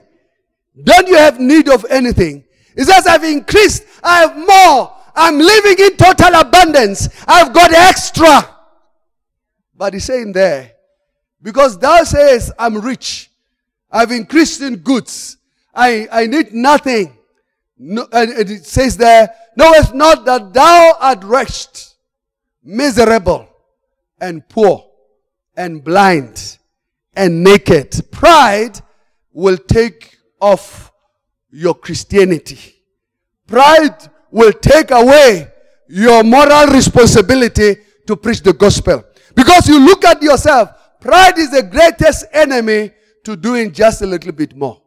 Don't 0.84 1.08
you 1.08 1.18
have 1.18 1.40
need 1.40 1.70
of 1.70 1.86
anything? 1.90 2.44
It 2.76 2.86
says, 2.86 3.08
I've 3.08 3.24
increased, 3.24 3.86
I 4.04 4.20
have 4.22 4.38
more, 4.38 4.94
I'm 5.16 5.40
living 5.40 5.78
in 5.80 5.98
total 5.98 6.40
abundance, 6.40 7.10
I've 7.28 7.52
got 7.52 7.74
extra. 7.74 8.56
But 9.76 9.94
he's 9.94 10.04
saying 10.04 10.34
there, 10.34 10.74
because 11.42 11.80
thou 11.80 12.04
sayest, 12.04 12.52
I'm 12.60 12.80
rich, 12.80 13.32
I've 13.92 14.12
increased 14.12 14.62
in 14.62 14.78
goods, 14.78 15.38
I, 15.74 16.08
I 16.12 16.28
need 16.28 16.54
nothing. 16.54 17.18
No, 17.80 18.08
and 18.12 18.32
it 18.32 18.66
says 18.66 18.98
there, 18.98 19.30
knowest 19.56 19.94
not 19.94 20.26
that 20.26 20.54
thou 20.54 20.94
art 21.00 21.24
wretched, 21.24 21.84
miserable, 22.64 23.48
and 24.20 24.48
poor, 24.50 24.86
and 25.58 25.84
blind, 25.84 26.60
and 27.16 27.44
naked. 27.44 28.00
Pride 28.12 28.80
will 29.34 29.58
take 29.58 30.18
off 30.40 30.92
your 31.50 31.74
Christianity. 31.74 32.76
Pride 33.48 33.98
will 34.32 34.54
take 34.54 34.92
away 34.92 35.52
your 35.90 36.24
moral 36.24 36.68
responsibility 36.68 37.78
to 38.06 38.16
preach 38.16 38.42
the 38.42 38.54
gospel. 38.54 39.04
Because 39.36 39.68
you 39.68 39.80
look 39.80 40.06
at 40.06 40.22
yourself, 40.22 40.70
pride 41.00 41.38
is 41.38 41.52
the 41.52 41.64
greatest 41.64 42.26
enemy 42.32 42.92
to 43.24 43.36
doing 43.36 43.72
just 43.72 44.02
a 44.02 44.06
little 44.06 44.32
bit 44.32 44.56
more. 44.56 44.82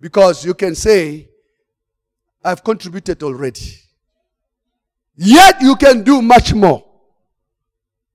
Because 0.00 0.44
you 0.44 0.54
can 0.54 0.74
say, 0.74 1.28
I've 2.44 2.62
contributed 2.62 3.22
already. 3.22 3.74
Yet 5.16 5.60
you 5.60 5.74
can 5.76 6.04
do 6.04 6.22
much 6.22 6.54
more. 6.54 6.87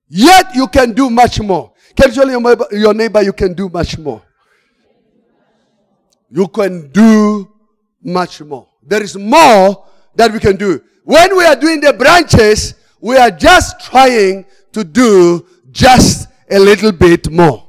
Yet 0.08 0.56
you 0.56 0.68
can 0.68 0.94
do 0.94 1.10
much 1.10 1.40
more. 1.40 1.74
Can 1.96 2.10
you 2.10 2.16
tell 2.16 2.30
your 2.30 2.42
neighbor, 2.42 2.68
your 2.72 2.94
neighbor 2.94 3.22
you 3.22 3.34
can 3.34 3.54
do 3.54 3.70
much 3.70 3.98
more? 3.98 4.22
You 6.30 6.48
can 6.48 6.90
do 6.92 7.52
much 8.04 8.42
more. 8.42 8.68
There 8.82 9.02
is 9.04 9.16
more 9.16 9.86
that 10.16 10.32
we 10.32 10.40
can 10.40 10.56
do. 10.56 10.82
When 11.04 11.38
we 11.38 11.46
are 11.46 11.56
doing 11.56 11.80
the 11.82 11.94
branches, 11.94 12.76
we 13.00 13.18
are 13.18 13.32
just 13.32 13.80
trying 13.82 14.46
to 14.72 14.84
do 14.84 15.46
just 15.72 16.28
a 16.50 16.60
little 16.60 16.92
bit 16.92 17.30
more. 17.32 17.68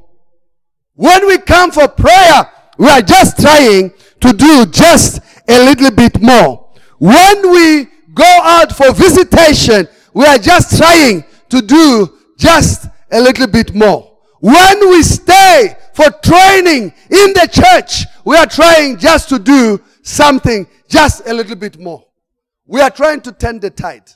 When 0.94 1.26
we 1.26 1.38
come 1.38 1.70
for 1.70 1.88
prayer, 1.88 2.50
we 2.78 2.88
are 2.88 3.02
just 3.02 3.38
trying 3.38 3.92
to 4.20 4.32
do 4.32 4.66
just 4.66 5.20
a 5.48 5.64
little 5.64 5.90
bit 5.90 6.20
more. 6.20 6.70
When 6.98 7.50
we 7.50 7.88
go 8.14 8.38
out 8.42 8.74
for 8.74 8.92
visitation, 8.92 9.88
we 10.12 10.24
are 10.24 10.38
just 10.38 10.78
trying 10.78 11.24
to 11.50 11.60
do 11.60 12.13
just 12.36 12.86
a 13.10 13.20
little 13.20 13.46
bit 13.46 13.74
more. 13.74 14.18
When 14.40 14.90
we 14.90 15.02
stay 15.02 15.76
for 15.94 16.10
training 16.22 16.92
in 17.10 17.32
the 17.32 17.48
church, 17.50 18.04
we 18.24 18.36
are 18.36 18.46
trying 18.46 18.98
just 18.98 19.28
to 19.30 19.38
do 19.38 19.80
something 20.02 20.66
just 20.88 21.26
a 21.26 21.32
little 21.32 21.56
bit 21.56 21.78
more. 21.78 22.04
We 22.66 22.80
are 22.80 22.90
trying 22.90 23.20
to 23.22 23.32
turn 23.32 23.60
the 23.60 23.70
tide. 23.70 24.10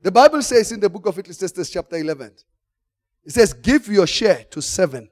The 0.00 0.12
Bible 0.12 0.42
says 0.42 0.72
in 0.72 0.80
the 0.80 0.88
book 0.88 1.06
of 1.06 1.18
Ecclesiastes, 1.18 1.70
chapter 1.70 1.96
11, 1.96 2.32
it 3.24 3.32
says, 3.32 3.52
Give 3.52 3.86
your 3.88 4.06
share 4.06 4.44
to 4.50 4.62
seven 4.62 5.08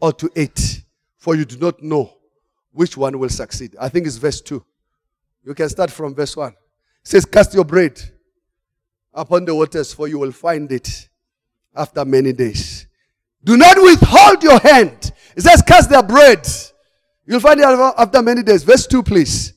or 0.00 0.12
to 0.12 0.30
eight, 0.34 0.82
for 1.16 1.34
you 1.34 1.44
do 1.44 1.56
not 1.56 1.82
know 1.82 2.12
which 2.72 2.96
one 2.96 3.18
will 3.18 3.28
succeed. 3.28 3.76
I 3.80 3.88
think 3.88 4.06
it's 4.06 4.16
verse 4.16 4.40
2. 4.40 4.62
You 5.44 5.54
can 5.54 5.68
start 5.68 5.90
from 5.90 6.14
verse 6.14 6.36
1. 6.36 6.48
It 6.50 6.56
says, 7.04 7.24
Cast 7.24 7.54
your 7.54 7.64
bread 7.64 8.00
upon 9.14 9.44
the 9.44 9.54
waters, 9.54 9.92
for 9.92 10.08
you 10.08 10.18
will 10.18 10.32
find 10.32 10.70
it 10.72 11.08
after 11.74 12.04
many 12.04 12.32
days. 12.32 12.86
Do 13.44 13.56
not 13.56 13.76
withhold 13.80 14.42
your 14.42 14.58
hand. 14.60 15.12
It 15.36 15.42
says, 15.42 15.62
Cast 15.62 15.90
their 15.90 16.02
bread. 16.02 16.46
You'll 17.26 17.40
find 17.40 17.60
it 17.60 17.64
after 17.64 18.22
many 18.22 18.42
days. 18.42 18.62
Verse 18.62 18.86
2, 18.86 19.02
please. 19.02 19.54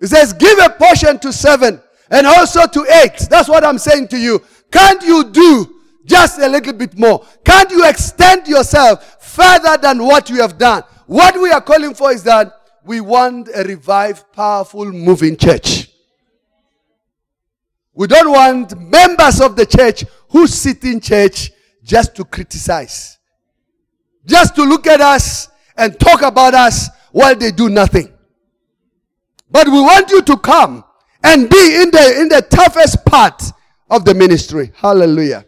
It 0.00 0.08
says, 0.08 0.32
Give 0.32 0.58
a 0.58 0.70
portion 0.70 1.18
to 1.20 1.32
seven 1.32 1.80
and 2.10 2.26
also 2.26 2.66
to 2.66 2.86
eight. 3.02 3.26
That's 3.30 3.48
what 3.48 3.64
I'm 3.64 3.78
saying 3.78 4.08
to 4.08 4.18
you. 4.18 4.42
Can't 4.70 5.02
you 5.02 5.30
do 5.30 5.74
just 6.04 6.38
a 6.38 6.48
little 6.48 6.72
bit 6.72 6.98
more? 6.98 7.24
Can't 7.44 7.70
you 7.70 7.86
extend 7.88 8.46
yourself 8.46 9.22
further 9.22 9.76
than 9.76 10.02
what 10.02 10.30
you 10.30 10.40
have 10.40 10.58
done? 10.58 10.82
What 11.06 11.40
we 11.40 11.50
are 11.50 11.60
calling 11.60 11.94
for 11.94 12.12
is 12.12 12.22
that 12.24 12.52
we 12.84 13.00
want 13.00 13.48
a 13.54 13.62
revived, 13.64 14.32
powerful, 14.32 14.84
moving 14.86 15.36
church. 15.36 15.88
We 17.96 18.06
don't 18.06 18.30
want 18.30 18.78
members 18.78 19.40
of 19.40 19.56
the 19.56 19.64
church 19.64 20.04
who 20.28 20.46
sit 20.46 20.84
in 20.84 21.00
church 21.00 21.50
just 21.82 22.14
to 22.16 22.24
criticize, 22.24 23.18
just 24.26 24.54
to 24.56 24.64
look 24.64 24.86
at 24.86 25.00
us 25.00 25.48
and 25.78 25.98
talk 25.98 26.20
about 26.20 26.52
us 26.52 26.90
while 27.10 27.34
they 27.34 27.50
do 27.50 27.70
nothing. 27.70 28.12
But 29.50 29.68
we 29.68 29.80
want 29.80 30.10
you 30.10 30.20
to 30.20 30.36
come 30.36 30.84
and 31.24 31.48
be 31.48 31.82
in 31.82 31.90
the, 31.90 32.20
in 32.20 32.28
the 32.28 32.42
toughest 32.42 33.02
part 33.06 33.42
of 33.88 34.04
the 34.04 34.14
ministry. 34.14 34.72
Hallelujah. 34.74 35.46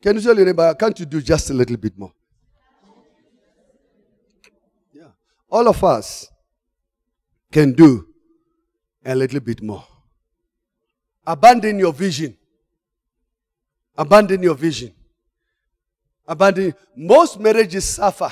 Can 0.00 0.14
you 0.16 0.22
tell 0.22 0.36
your 0.36 0.46
neighbor, 0.46 0.72
can't 0.74 1.00
you 1.00 1.06
do 1.06 1.20
just 1.20 1.50
a 1.50 1.54
little 1.54 1.76
bit 1.76 1.98
more? 1.98 2.12
Yeah. 4.92 5.08
All 5.50 5.66
of 5.66 5.82
us 5.82 6.30
can 7.50 7.72
do 7.72 8.06
a 9.04 9.16
little 9.16 9.40
bit 9.40 9.60
more. 9.62 9.84
Abandon 11.26 11.78
your 11.78 11.92
vision. 11.92 12.36
Abandon 13.98 14.42
your 14.42 14.54
vision. 14.54 14.92
Abandon. 16.26 16.74
Most 16.94 17.40
marriages 17.40 17.84
suffer 17.84 18.30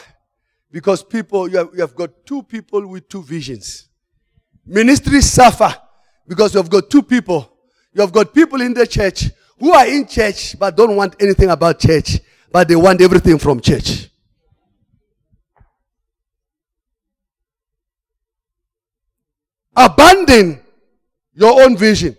because 0.71 1.03
people, 1.03 1.49
you 1.49 1.57
have, 1.59 1.71
you 1.75 1.81
have 1.81 1.95
got 1.95 2.11
two 2.25 2.43
people 2.43 2.87
with 2.87 3.09
two 3.09 3.23
visions. 3.23 3.89
Ministries 4.67 5.31
suffer 5.31 5.75
because 6.27 6.55
you 6.55 6.61
have 6.61 6.71
got 6.71 6.89
two 6.89 7.03
people. 7.03 7.51
You 7.93 8.01
have 8.01 8.13
got 8.13 8.33
people 8.33 8.61
in 8.61 8.75
the 8.75 8.87
church 8.87 9.31
who 9.59 9.73
are 9.73 9.87
in 9.87 10.07
church 10.07 10.59
but 10.59 10.77
don't 10.77 10.97
want 10.97 11.17
anything 11.21 11.51
about 11.51 11.79
church, 11.79 12.21
but 12.51 12.69
they 12.69 12.77
want 12.77 13.01
everything 13.01 13.39
from 13.39 13.61
church. 13.61 14.09
Abandon 19.77 20.61
your 21.35 21.63
own 21.63 21.77
vision. 21.77 22.17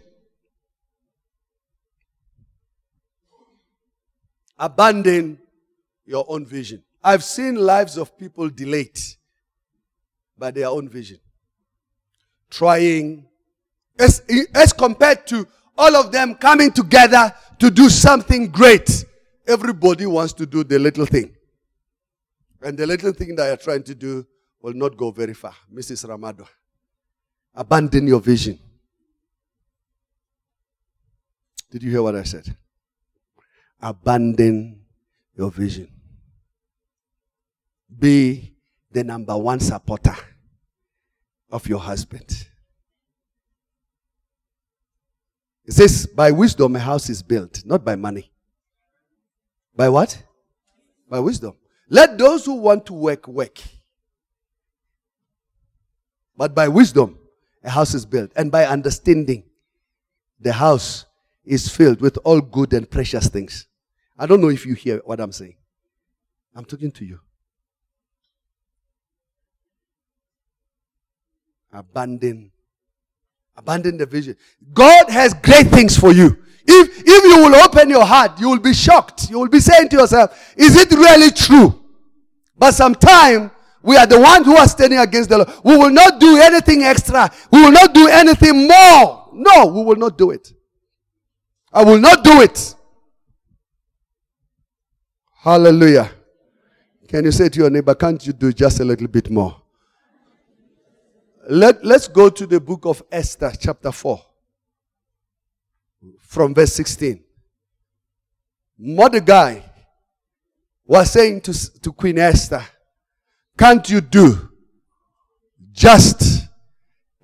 Abandon 4.58 5.38
your 6.06 6.26
own 6.28 6.46
vision. 6.46 6.84
I've 7.04 7.24
seen 7.24 7.56
lives 7.56 7.98
of 7.98 8.18
people 8.18 8.50
delayed 8.50 8.98
by 10.38 10.52
their 10.52 10.68
own 10.68 10.90
vision. 10.90 11.20
Trying, 12.50 13.28
as, 14.00 14.22
as 14.54 14.74
compared 14.74 15.28
to 15.28 15.48
all 15.78 15.96
of 15.96 16.12
them 16.12 16.36
coming 16.36 16.72
together 16.72 17.34
to 17.60 17.70
do 17.70 17.90
something 17.90 18.48
great. 18.50 19.06
Everybody 19.48 20.06
wants 20.06 20.34
to 20.34 20.46
do 20.46 20.64
the 20.64 20.80
little 20.80 21.06
thing. 21.06 21.36
And 22.62 22.78
the 22.78 22.88
little 22.88 23.12
thing 23.12 23.36
that 23.36 23.48
you're 23.48 23.58
trying 23.58 23.84
to 23.84 23.96
do 23.96 24.26
will 24.62 24.74
not 24.74 24.98
go 24.98 25.12
very 25.12 25.34
far. 25.34 25.54
Mrs. 25.72 26.08
Ramado, 26.10 26.48
abandon 27.54 28.08
your 28.08 28.20
vision. 28.20 28.58
Did 31.70 31.84
you 31.84 31.92
hear 31.92 32.02
what 32.02 32.16
I 32.16 32.24
said? 32.24 32.56
Abandon 33.82 34.82
your 35.36 35.52
vision. 35.52 35.88
Be 37.98 38.54
the 38.92 39.04
number 39.04 39.38
one 39.38 39.60
supporter 39.60 40.16
of 41.50 41.68
your 41.68 41.80
husband. 41.80 42.48
It 45.66 45.74
says, 45.74 46.06
by 46.06 46.32
wisdom 46.32 46.76
a 46.76 46.80
house 46.80 47.10
is 47.10 47.24
built, 47.24 47.64
not 47.66 47.84
by 47.84 47.96
money. 47.96 48.32
By 49.76 49.90
what? 49.90 50.22
By 51.10 51.20
wisdom. 51.20 51.56
Let 51.90 52.18
those 52.18 52.46
who 52.46 52.56
want 52.56 52.86
to 52.88 52.94
work, 52.94 53.28
work. 53.28 53.60
But 56.38 56.54
by 56.54 56.68
wisdom, 56.68 57.18
a 57.64 57.70
house 57.70 57.94
is 57.94 58.06
built. 58.06 58.32
And 58.36 58.52
by 58.52 58.66
understanding, 58.66 59.44
the 60.40 60.54
house 60.54 61.06
is 61.46 61.70
filled 61.70 62.02
with 62.02 62.18
all 62.24 62.42
good 62.42 62.74
and 62.74 62.90
precious 62.90 63.28
things. 63.28 63.68
I 64.18 64.26
don't 64.26 64.42
know 64.42 64.50
if 64.50 64.66
you 64.66 64.74
hear 64.74 65.02
what 65.06 65.20
I'm 65.20 65.32
saying. 65.32 65.56
I'm 66.56 66.66
talking 66.66 66.92
to 66.92 67.06
you. 67.06 67.20
Abandon 71.72 72.52
Abandon 73.58 73.98
the 73.98 74.06
vision. 74.06 74.36
God 74.74 75.10
has 75.10 75.34
great 75.34 75.68
things 75.68 75.98
for 75.98 76.12
you. 76.12 76.38
If, 76.68 77.04
if 77.06 77.24
you 77.24 77.44
will 77.44 77.56
open 77.56 77.90
your 77.90 78.06
heart, 78.06 78.40
you 78.40 78.50
will 78.50 78.60
be 78.60 78.74
shocked. 78.74 79.30
You 79.30 79.40
will 79.40 79.48
be 79.48 79.60
saying 79.60 79.90
to 79.90 79.98
yourself, 79.98 80.54
is 80.58 80.76
it 80.76 80.92
really 80.92 81.32
true? 81.32 81.82
But 82.58 82.74
sometimes 82.74 83.52
we 83.82 83.96
are 83.98 84.08
the 84.08 84.20
ones 84.20 84.46
who 84.46 84.58
are 84.58 84.68
standing 84.68 85.00
against 85.00 85.30
the 85.30 85.38
Lord. 85.38 85.50
We 85.64 85.78
will 85.78 85.92
not 85.92 86.20
do 86.20 86.38
anything 86.38 86.84
extra. 86.84 87.30
We 87.52 87.62
will 87.62 87.72
not 87.72 87.94
do 87.94 88.08
anything 88.08 88.68
more. 88.68 89.30
No, 89.34 89.68
we 89.68 89.84
will 89.84 89.96
not 89.96 90.18
do 90.18 90.32
it. 90.32 90.52
I 91.76 91.84
will 91.84 92.00
not 92.00 92.24
do 92.24 92.42
it. 92.42 92.74
Hallelujah. 95.44 96.10
Can 97.10 97.26
you 97.26 97.34
say 97.34 97.50
to 97.50 97.60
your 97.60 97.70
neighbor, 97.70 97.94
can't 97.94 98.26
you 98.26 98.32
do 98.32 98.54
just 98.54 98.80
a 98.80 98.86
little 98.86 99.10
bit 99.10 99.30
more? 99.30 99.62
Let, 101.50 101.84
let's 101.84 102.08
go 102.08 102.30
to 102.30 102.48
the 102.48 102.62
book 102.62 102.86
of 102.86 103.04
Esther, 103.12 103.52
chapter 103.60 103.92
4, 103.92 104.22
from 106.22 106.56
verse 106.56 106.72
16. 106.72 107.22
Mordecai 108.78 109.60
was 110.86 111.12
saying 111.12 111.42
to, 111.42 111.82
to 111.82 111.92
Queen 111.92 112.18
Esther, 112.20 112.66
Can't 113.58 113.88
you 113.90 114.00
do 114.00 114.50
just 115.74 116.48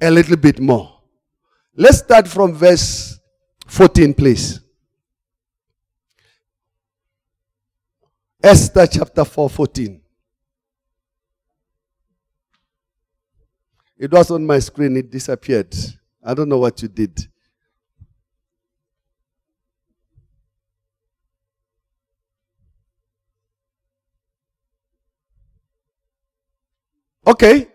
a 0.02 0.12
little 0.12 0.36
bit 0.36 0.60
more? 0.60 1.00
Let's 1.74 2.00
start 2.00 2.28
from 2.28 2.54
verse 2.54 3.21
14, 3.72 4.14
please. 4.14 4.60
Esther 8.44 8.86
chapter 8.86 9.24
4, 9.24 9.50
14. 9.50 10.02
It 13.98 14.12
was 14.12 14.30
on 14.30 14.46
my 14.46 14.60
screen, 14.60 14.98
it 14.98 15.10
disappeared. 15.10 15.74
I 16.22 16.34
don't 16.34 16.50
know 16.50 16.58
what 16.58 16.82
you 16.82 16.90
did. 16.90 17.18
Okay. 27.26 27.68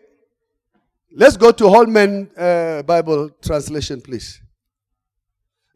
Let's 1.10 1.38
go 1.38 1.52
to 1.52 1.68
Holman 1.70 2.30
uh, 2.36 2.82
Bible 2.82 3.30
translation, 3.40 4.02
please. 4.02 4.42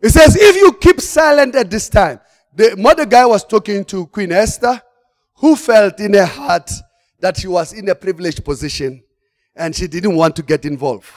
It 0.03 0.11
says, 0.11 0.37
if 0.37 0.57
you 0.57 0.73
keep 0.73 1.01
silent 1.01 1.55
at 1.55 1.71
this 1.71 1.89
time, 1.89 2.21
the 2.55 2.75
Mordecai 2.77 3.25
was 3.25 3.45
talking 3.45 3.85
to 3.87 4.07
Queen 4.07 4.33
Esther, 4.33 4.81
who 5.35 5.57
felt 5.57 6.01
in 6.01 6.15
her 6.15 6.27
heart 6.27 6.71
that 7.21 7.37
she 7.37 7.49
was 7.49 7.73
in 7.73 7.89
a 7.89 7.95
privileged 7.95 8.45
position 8.45 9.03
and 9.55 9.77
she 9.77 9.87
didn't 9.87 10.17
want 10.17 10.37
to 10.37 10.43
get 10.43 10.65
involved. 10.65 11.09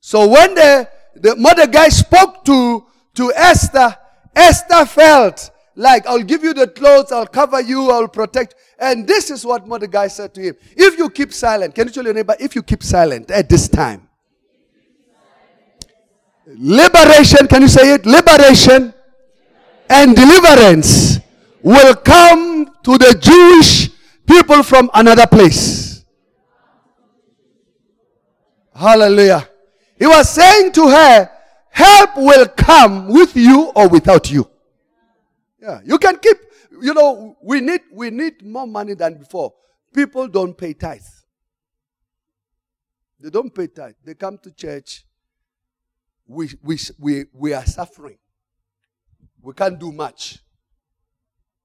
So 0.00 0.28
when 0.28 0.54
the, 0.54 0.88
the 1.14 1.36
Mordecai 1.36 1.88
spoke 1.88 2.44
to, 2.44 2.86
to 3.14 3.32
Esther, 3.34 3.96
Esther 4.36 4.84
felt 4.84 5.50
like, 5.74 6.06
I'll 6.06 6.22
give 6.22 6.44
you 6.44 6.52
the 6.52 6.66
clothes, 6.66 7.10
I'll 7.10 7.26
cover 7.26 7.60
you, 7.62 7.90
I'll 7.90 8.08
protect. 8.08 8.54
And 8.78 9.06
this 9.06 9.30
is 9.30 9.46
what 9.46 9.66
Mordecai 9.66 10.08
said 10.08 10.34
to 10.34 10.42
him. 10.42 10.56
If 10.76 10.98
you 10.98 11.08
keep 11.08 11.32
silent, 11.32 11.74
can 11.74 11.86
you 11.86 11.92
tell 11.92 12.04
your 12.04 12.14
neighbor, 12.14 12.36
if 12.38 12.54
you 12.54 12.62
keep 12.62 12.82
silent 12.82 13.30
at 13.30 13.48
this 13.48 13.66
time, 13.66 14.09
liberation, 16.58 17.46
can 17.46 17.62
you 17.62 17.68
say 17.68 17.94
it? 17.94 18.06
Liberation 18.06 18.92
and 19.88 20.16
deliverance 20.16 21.20
will 21.62 21.94
come 21.96 22.66
to 22.82 22.98
the 22.98 23.16
Jewish 23.20 23.90
people 24.26 24.62
from 24.62 24.90
another 24.94 25.26
place. 25.26 26.04
Hallelujah. 28.74 29.48
He 29.98 30.06
was 30.06 30.30
saying 30.30 30.72
to 30.72 30.88
her, 30.88 31.30
help 31.70 32.16
will 32.16 32.46
come 32.46 33.08
with 33.08 33.36
you 33.36 33.72
or 33.74 33.88
without 33.88 34.30
you. 34.30 34.48
Yeah, 35.60 35.80
you 35.84 35.98
can 35.98 36.16
keep, 36.16 36.38
you 36.80 36.94
know, 36.94 37.36
we 37.42 37.60
need, 37.60 37.82
we 37.92 38.10
need 38.10 38.42
more 38.42 38.66
money 38.66 38.94
than 38.94 39.14
before. 39.18 39.52
People 39.92 40.28
don't 40.28 40.56
pay 40.56 40.72
tithes. 40.72 41.26
They 43.18 43.28
don't 43.28 43.54
pay 43.54 43.66
tithe. 43.66 43.96
They 44.02 44.14
come 44.14 44.38
to 44.38 44.50
church. 44.52 45.04
We, 46.30 46.48
we, 46.62 46.78
we, 46.98 47.24
we 47.32 47.52
are 47.54 47.66
suffering. 47.66 48.16
We 49.42 49.52
can't 49.52 49.80
do 49.80 49.90
much. 49.90 50.38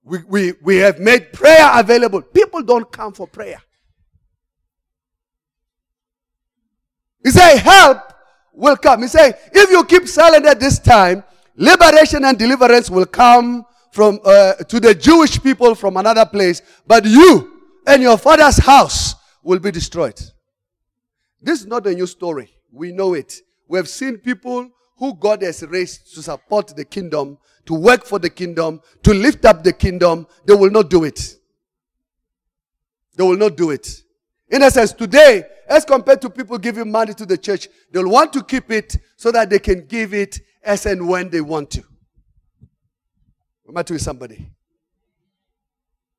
We, 0.03 0.19
we, 0.27 0.53
we 0.63 0.77
have 0.77 0.99
made 0.99 1.33
prayer 1.33 1.69
available. 1.73 2.23
People 2.23 2.63
don't 2.63 2.91
come 2.91 3.13
for 3.13 3.27
prayer. 3.27 3.61
He 7.23 7.29
said, 7.29 7.57
help 7.57 8.11
will 8.53 8.75
come. 8.75 9.03
He 9.03 9.07
said, 9.07 9.37
if 9.53 9.69
you 9.69 9.83
keep 9.85 10.07
silent 10.07 10.47
at 10.47 10.59
this 10.59 10.79
time, 10.79 11.23
liberation 11.55 12.25
and 12.25 12.37
deliverance 12.37 12.89
will 12.89 13.05
come 13.05 13.65
from 13.91 14.19
uh, 14.25 14.55
to 14.55 14.79
the 14.79 14.95
Jewish 14.95 15.41
people 15.41 15.75
from 15.75 15.97
another 15.97 16.25
place, 16.25 16.63
but 16.87 17.05
you 17.05 17.61
and 17.85 18.01
your 18.01 18.17
father's 18.17 18.57
house 18.57 19.13
will 19.43 19.59
be 19.59 19.69
destroyed. 19.69 20.19
This 21.39 21.61
is 21.61 21.67
not 21.67 21.85
a 21.85 21.93
new 21.93 22.07
story. 22.07 22.49
We 22.71 22.91
know 22.91 23.13
it. 23.13 23.41
We 23.67 23.77
have 23.77 23.89
seen 23.89 24.17
people 24.17 24.69
who 24.97 25.15
God 25.15 25.41
has 25.41 25.63
raised 25.63 26.13
to 26.15 26.21
support 26.21 26.75
the 26.75 26.85
kingdom, 26.85 27.37
to 27.65 27.73
work 27.73 28.05
for 28.05 28.19
the 28.19 28.29
kingdom, 28.29 28.81
to 29.03 29.13
lift 29.13 29.45
up 29.45 29.63
the 29.63 29.73
kingdom. 29.73 30.27
They 30.45 30.53
will 30.53 30.71
not 30.71 30.89
do 30.89 31.03
it. 31.03 31.35
They 33.17 33.23
will 33.23 33.37
not 33.37 33.57
do 33.57 33.71
it. 33.71 34.03
In 34.49 34.63
a 34.63 34.71
sense, 34.71 34.93
today, 34.93 35.43
as 35.67 35.83
compared 35.83 36.21
to 36.21 36.29
people 36.29 36.57
giving 36.57 36.91
money 36.91 37.13
to 37.15 37.25
the 37.25 37.37
church, 37.37 37.67
they'll 37.91 38.09
want 38.09 38.31
to 38.33 38.43
keep 38.43 38.71
it 38.71 38.95
so 39.17 39.31
that 39.31 39.49
they 39.49 39.59
can 39.59 39.85
give 39.87 40.13
it 40.13 40.39
as 40.63 40.85
and 40.85 41.07
when 41.07 41.29
they 41.29 41.41
want 41.41 41.71
to. 41.71 41.83
Am 43.67 43.75
I 43.75 43.83
to 43.83 43.97
somebody? 43.97 44.51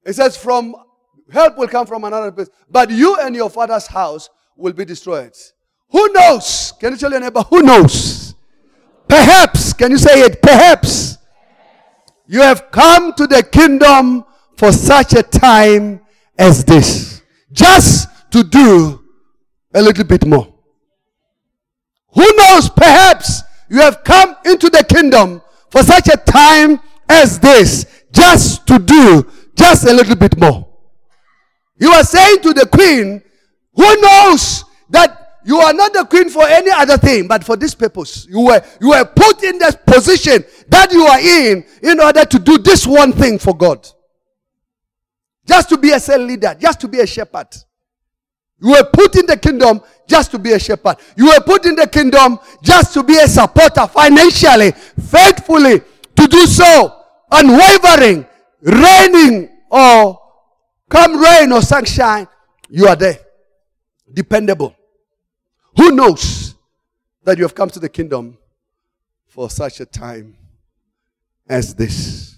It 0.05 0.14
says, 0.14 0.36
from 0.36 0.74
help 1.30 1.57
will 1.59 1.68
come 1.68 1.86
from 1.86 2.05
another 2.05 2.32
place, 2.32 2.49
but 2.68 2.90
you 2.90 3.16
and 3.20 3.34
your 3.34 3.51
father's 3.51 3.86
house 3.86 4.28
will 4.57 4.72
be 4.72 4.84
destroyed. 4.84 5.32
Who 5.91 6.12
knows? 6.12 6.72
Can 6.78 6.93
you 6.93 6.99
tell 6.99 7.11
your 7.11 7.20
neighbor, 7.20 7.43
who 7.43 7.62
knows? 7.62 8.34
Perhaps, 9.09 9.72
can 9.72 9.91
you 9.91 9.99
say 9.99 10.20
it? 10.20 10.43
Perhaps 10.43 11.18
you 12.26 12.43
have 12.43 12.70
come 12.70 13.12
to 13.14 13.26
the 13.26 13.43
kingdom 13.43 14.24
for 14.57 14.72
such 14.72 15.14
a 15.14 15.22
time 15.22 16.01
as 16.39 16.64
this. 16.64 17.22
Just 17.53 18.09
to 18.32 18.43
do 18.43 19.03
a 19.74 19.80
little 19.80 20.05
bit 20.05 20.26
more. 20.26 20.53
Who 22.14 22.26
knows? 22.37 22.68
Perhaps 22.70 23.43
you 23.68 23.78
have 23.80 24.03
come 24.03 24.37
into 24.45 24.70
the 24.70 24.84
kingdom 24.84 25.43
for 25.70 25.82
such 25.82 26.09
a 26.09 26.16
time 26.16 26.80
as 27.09 27.39
this. 27.39 27.87
Just 28.12 28.66
to 28.66 28.78
do 28.78 29.26
just 29.55 29.87
a 29.87 29.93
little 29.93 30.16
bit 30.16 30.37
more. 30.39 30.66
You 31.78 31.91
are 31.91 32.05
saying 32.05 32.41
to 32.41 32.53
the 32.55 32.66
queen, 32.66 33.22
who 33.74 34.01
knows 34.01 34.64
you 35.47 35.59
are 35.59 35.72
not 35.72 35.92
the 35.92 36.05
queen 36.05 36.28
for 36.28 36.42
any 36.47 36.70
other 36.72 36.99
thing, 36.99 37.28
but 37.28 37.44
for 37.44 37.57
this 37.57 37.72
purpose. 37.72 38.26
You 38.28 38.40
were, 38.40 38.62
you 38.80 38.88
were 38.88 39.05
put 39.05 39.44
in 39.44 39.59
this 39.59 39.76
position 39.76 40.44
that 40.68 40.92
you 40.92 41.05
are 41.07 41.20
in 41.20 41.64
in 41.82 42.01
order 42.01 42.24
to 42.24 42.38
do 42.40 42.59
this 42.59 42.86
one 42.86 43.12
thing 43.12 43.38
for 43.38 43.57
God. 43.57 43.88
Just 45.47 45.68
to 45.68 45.78
be 45.78 45.92
a 45.92 46.01
cell 46.01 46.18
leader, 46.20 46.57
just 46.59 46.80
to 46.80 46.88
be 46.88 46.99
a 46.99 47.07
shepherd. 47.07 47.47
You 48.61 48.70
were 48.70 48.90
put 48.92 49.14
in 49.16 49.26
the 49.26 49.36
kingdom 49.36 49.82
just 50.09 50.30
to 50.32 50.38
be 50.38 50.53
a 50.53 50.59
shepherd. 50.59 50.97
You 51.16 51.26
were 51.26 51.40
put 51.40 51.64
in 51.64 51.76
the 51.76 51.86
kingdom 51.86 52.38
just 52.62 52.92
to 52.94 53.03
be 53.03 53.16
a 53.16 53.28
supporter 53.28 53.86
financially, 53.86 54.72
faithfully, 54.72 55.80
to 56.16 56.26
do 56.26 56.47
so, 56.47 57.03
unwavering, 57.30 58.26
raining 58.62 59.49
or 59.70 60.20
come 60.88 61.20
rain 61.20 61.53
or 61.53 61.62
sunshine, 61.62 62.26
you 62.68 62.86
are 62.88 62.97
there. 62.97 63.18
Dependable. 64.12 64.76
Who 65.77 65.93
knows 65.93 66.55
that 67.22 67.37
you 67.37 67.45
have 67.45 67.55
come 67.55 67.70
to 67.70 67.79
the 67.79 67.89
kingdom 67.89 68.39
for 69.27 69.51
such 69.51 69.81
a 69.81 69.87
time 69.87 70.37
as 71.49 71.74
this? 71.74 72.37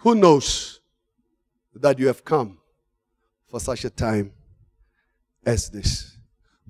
Who 0.00 0.14
knows 0.14 0.80
that 1.74 1.98
you 1.98 2.06
have 2.06 2.24
come 2.24 2.58
for 3.48 3.60
such 3.60 3.84
a 3.84 3.90
time 3.90 4.32
as 5.44 5.68
this? 5.68 6.16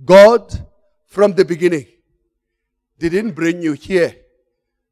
God, 0.05 0.67
from 1.05 1.35
the 1.35 1.45
beginning, 1.45 1.87
didn't 2.99 3.33
bring 3.33 3.61
you 3.61 3.73
here 3.73 4.17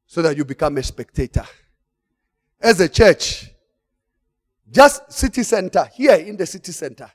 so 0.07 0.22
that 0.22 0.37
you 0.37 0.45
become 0.45 0.76
a 0.76 0.83
spectator. 0.83 1.45
As 2.61 2.81
a 2.81 2.89
church, 2.89 3.51
just 4.70 5.11
city 5.11 5.43
center, 5.43 5.89
here 5.95 6.16
in 6.16 6.37
the 6.37 6.47
city 6.47 6.72
center, 6.72 7.11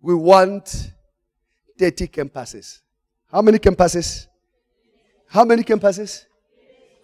we 0.00 0.14
want 0.14 0.92
30 1.80 2.08
campuses. 2.08 2.80
How 3.32 3.40
many 3.40 3.58
campuses? 3.58 4.26
How 5.26 5.46
many 5.46 5.62
campuses? 5.62 6.26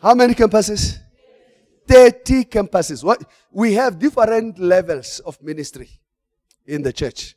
How 0.03 0.14
many 0.14 0.35
campuses? 0.35 0.99
30 1.89 2.45
campuses. 2.45 3.03
What? 3.03 3.24
We 3.51 3.72
have 3.72 3.99
different 3.99 4.59
levels 4.59 5.20
of 5.20 5.43
ministry 5.43 5.89
in 6.66 6.83
the 6.83 6.93
church. 6.93 7.37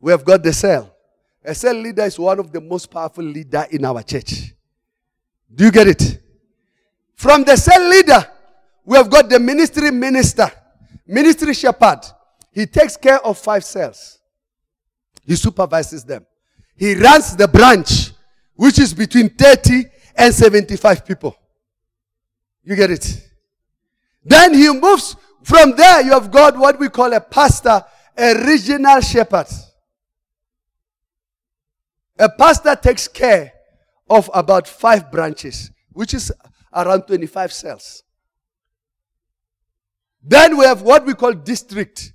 We 0.00 0.12
have 0.12 0.24
got 0.24 0.42
the 0.42 0.52
cell. 0.54 0.96
A 1.44 1.54
cell 1.54 1.74
leader 1.74 2.04
is 2.04 2.18
one 2.18 2.38
of 2.38 2.50
the 2.50 2.60
most 2.62 2.90
powerful 2.90 3.24
leader 3.24 3.66
in 3.70 3.84
our 3.84 4.02
church. 4.02 4.54
Do 5.54 5.64
you 5.66 5.70
get 5.70 5.88
it? 5.88 6.22
From 7.16 7.44
the 7.44 7.56
cell 7.56 7.86
leader, 7.86 8.26
we 8.86 8.96
have 8.96 9.10
got 9.10 9.28
the 9.28 9.38
ministry 9.38 9.90
minister, 9.90 10.50
ministry 11.06 11.52
shepherd. 11.52 12.00
He 12.50 12.64
takes 12.64 12.96
care 12.96 13.18
of 13.18 13.36
five 13.36 13.62
cells. 13.62 14.19
He 15.30 15.36
supervises 15.36 16.02
them. 16.02 16.26
He 16.74 16.96
runs 16.96 17.36
the 17.36 17.46
branch, 17.46 18.10
which 18.56 18.80
is 18.80 18.92
between 18.92 19.28
30 19.28 19.84
and 20.16 20.34
75 20.34 21.06
people. 21.06 21.36
You 22.64 22.74
get 22.74 22.90
it? 22.90 23.30
Then 24.24 24.54
he 24.54 24.72
moves 24.72 25.14
from 25.44 25.76
there. 25.76 26.02
You 26.02 26.14
have 26.14 26.32
got 26.32 26.58
what 26.58 26.80
we 26.80 26.88
call 26.88 27.12
a 27.12 27.20
pastor, 27.20 27.80
a 28.18 28.44
regional 28.44 29.00
shepherd. 29.00 29.46
A 32.18 32.28
pastor 32.28 32.74
takes 32.74 33.06
care 33.06 33.52
of 34.08 34.28
about 34.34 34.66
five 34.66 35.12
branches, 35.12 35.70
which 35.92 36.12
is 36.12 36.32
around 36.74 37.02
25 37.02 37.52
cells. 37.52 38.02
Then 40.24 40.56
we 40.56 40.64
have 40.64 40.82
what 40.82 41.06
we 41.06 41.14
call 41.14 41.34
district. 41.34 42.14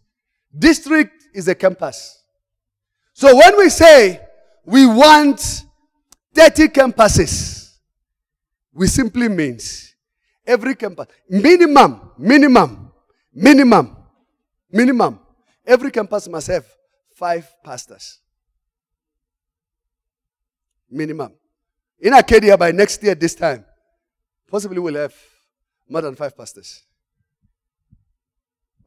District 0.54 1.14
is 1.34 1.48
a 1.48 1.56
campus. 1.56 2.15
So 3.16 3.34
when 3.34 3.58
we 3.58 3.70
say 3.70 4.20
we 4.66 4.86
want 4.86 5.40
30 6.34 6.68
campuses, 6.68 7.78
we 8.74 8.88
simply 8.88 9.30
means 9.30 9.96
every 10.46 10.76
campus, 10.76 11.08
minimum, 11.30 12.12
minimum, 12.18 12.92
minimum, 13.34 13.96
minimum, 14.70 15.20
every 15.66 15.92
campus 15.92 16.28
must 16.28 16.48
have 16.48 16.66
five 17.16 17.50
pastors. 17.64 18.20
Minimum. 20.92 21.32
In 22.02 22.14
Arcadia, 22.14 22.58
by 22.58 22.74
next 22.74 23.02
year, 23.02 23.16
this 23.16 23.34
time, 23.34 23.64
possibly 24.52 24.80
we'll 24.80 24.96
have 24.96 25.16
more 25.88 26.02
than 26.02 26.16
five 26.16 26.36
pastors. 26.36 26.84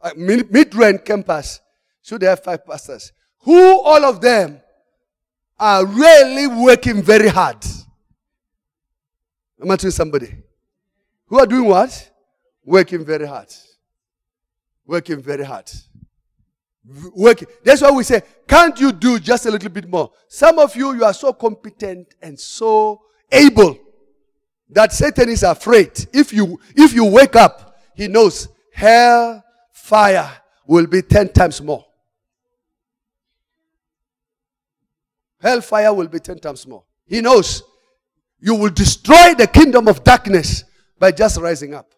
Uh, 0.02 0.10
Midrand 0.10 1.02
campus 1.02 1.60
should 2.02 2.20
have 2.20 2.44
five 2.44 2.66
pastors 2.66 3.10
who 3.40 3.80
all 3.80 4.04
of 4.04 4.20
them 4.20 4.60
are 5.58 5.84
really 5.84 6.46
working 6.46 7.02
very 7.02 7.28
hard. 7.28 7.64
Am 9.60 9.70
I 9.70 9.76
telling 9.76 9.92
somebody? 9.92 10.34
Who 11.26 11.38
are 11.38 11.46
doing 11.46 11.64
what? 11.64 12.10
Working 12.64 13.04
very 13.04 13.26
hard. 13.26 13.52
Working 14.86 15.20
very 15.20 15.44
hard. 15.44 15.70
Working. 17.14 17.48
That's 17.64 17.82
why 17.82 17.90
we 17.90 18.02
say, 18.04 18.22
can't 18.46 18.78
you 18.80 18.92
do 18.92 19.18
just 19.18 19.46
a 19.46 19.50
little 19.50 19.68
bit 19.68 19.88
more? 19.88 20.10
Some 20.28 20.58
of 20.58 20.74
you, 20.76 20.94
you 20.94 21.04
are 21.04 21.12
so 21.12 21.32
competent 21.32 22.14
and 22.22 22.38
so 22.38 23.02
able 23.30 23.76
that 24.70 24.92
Satan 24.92 25.28
is 25.28 25.42
afraid. 25.42 25.90
If 26.12 26.32
you, 26.32 26.58
if 26.74 26.94
you 26.94 27.04
wake 27.04 27.36
up, 27.36 27.78
he 27.94 28.08
knows 28.08 28.48
hell, 28.72 29.42
fire 29.72 30.30
will 30.66 30.86
be 30.86 31.02
10 31.02 31.32
times 31.32 31.60
more. 31.60 31.84
Hellfire 35.40 35.92
will 35.92 36.08
be 36.08 36.18
10 36.18 36.38
times 36.38 36.66
more. 36.66 36.84
He 37.06 37.20
knows 37.20 37.62
you 38.40 38.54
will 38.54 38.70
destroy 38.70 39.34
the 39.34 39.46
kingdom 39.46 39.88
of 39.88 40.04
darkness 40.04 40.64
by 40.98 41.12
just 41.12 41.38
rising 41.40 41.74
up. 41.74 41.92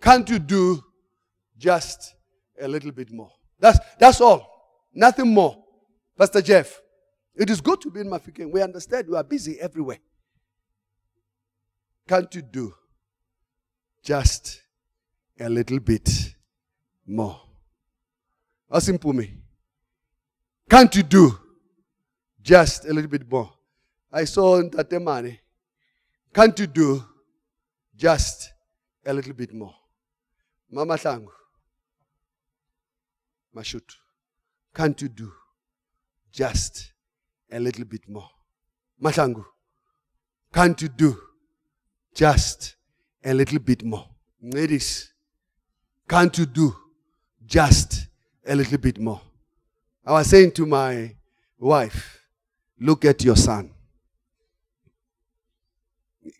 Can't 0.00 0.28
you 0.28 0.38
do 0.38 0.82
just 1.58 2.14
a 2.60 2.68
little 2.68 2.92
bit 2.92 3.12
more? 3.12 3.30
That's, 3.58 3.78
that's 3.98 4.20
all. 4.20 4.46
Nothing 4.94 5.32
more. 5.32 5.56
Pastor 6.16 6.40
Jeff, 6.42 6.80
it 7.34 7.50
is 7.50 7.60
good 7.60 7.80
to 7.82 7.90
be 7.90 8.00
in 8.00 8.08
Mafeking. 8.08 8.50
We 8.50 8.62
understand 8.62 9.06
you 9.08 9.16
are 9.16 9.24
busy 9.24 9.60
everywhere. 9.60 9.98
Can't 12.08 12.32
you 12.34 12.42
do 12.42 12.72
just 14.02 14.62
a 15.38 15.48
little 15.48 15.80
bit 15.80 16.34
more? 17.06 17.40
Asimpumi. 18.70 19.32
Can't 20.68 20.94
you 20.94 21.02
do 21.02 21.38
just 22.46 22.84
a 22.84 22.92
little 22.94 23.10
bit 23.10 23.28
more. 23.28 23.50
I 24.12 24.24
saw 24.24 24.62
that 24.62 25.02
money. 25.02 25.40
Can't 26.32 26.56
you 26.60 26.68
do 26.68 27.02
just 27.96 28.52
a 29.04 29.12
little 29.12 29.32
bit 29.32 29.52
more? 29.52 29.74
Mama 30.70 30.94
Tangu. 30.96 31.26
Mashut. 33.54 33.96
Can't 34.72 35.00
you 35.02 35.08
do 35.08 35.32
just 36.30 36.92
a 37.50 37.58
little 37.58 37.84
bit 37.84 38.08
more? 38.08 38.28
Matangu. 39.02 39.44
Can't 40.54 40.80
you 40.80 40.88
do 40.88 41.18
just 42.14 42.76
a 43.24 43.34
little 43.34 43.58
bit 43.58 43.82
more? 43.84 44.06
Ladies, 44.40 45.12
can't 46.08 46.38
you 46.38 46.46
do 46.46 46.76
just 47.44 48.06
a 48.46 48.54
little 48.54 48.78
bit 48.78 49.00
more? 49.00 49.20
I 50.04 50.12
was 50.12 50.28
saying 50.28 50.52
to 50.52 50.66
my 50.66 51.16
wife, 51.58 52.15
Look 52.78 53.04
at 53.04 53.24
your 53.24 53.36
son. 53.36 53.70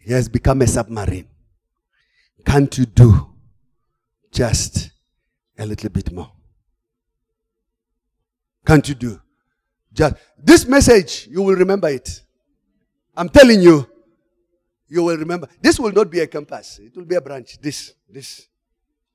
He 0.01 0.13
has 0.13 0.29
become 0.29 0.63
a 0.63 0.67
submarine. 0.67 1.29
Can't 2.45 2.77
you 2.79 2.87
do 2.87 3.27
just 4.31 4.91
a 5.59 5.67
little 5.67 5.91
bit 5.91 6.13
more? 6.13 6.33
can't 8.67 8.87
you 8.89 8.95
do? 8.97 9.21
Just 9.93 10.17
this 10.37 10.67
message, 10.67 11.29
you 11.31 11.41
will 11.41 11.55
remember 11.55 11.89
it. 11.89 12.23
I'm 13.17 13.29
telling 13.31 13.63
you, 13.63 13.89
you 14.89 15.03
will 15.05 15.17
remember. 15.17 15.49
This 15.63 15.79
will 15.81 15.93
not 15.93 16.11
be 16.11 16.21
a 16.21 16.27
campus. 16.27 16.81
It 16.81 16.95
will 16.95 17.07
be 17.07 17.15
a 17.15 17.21
branch. 17.21 17.59
This, 17.61 17.95
this. 18.09 18.47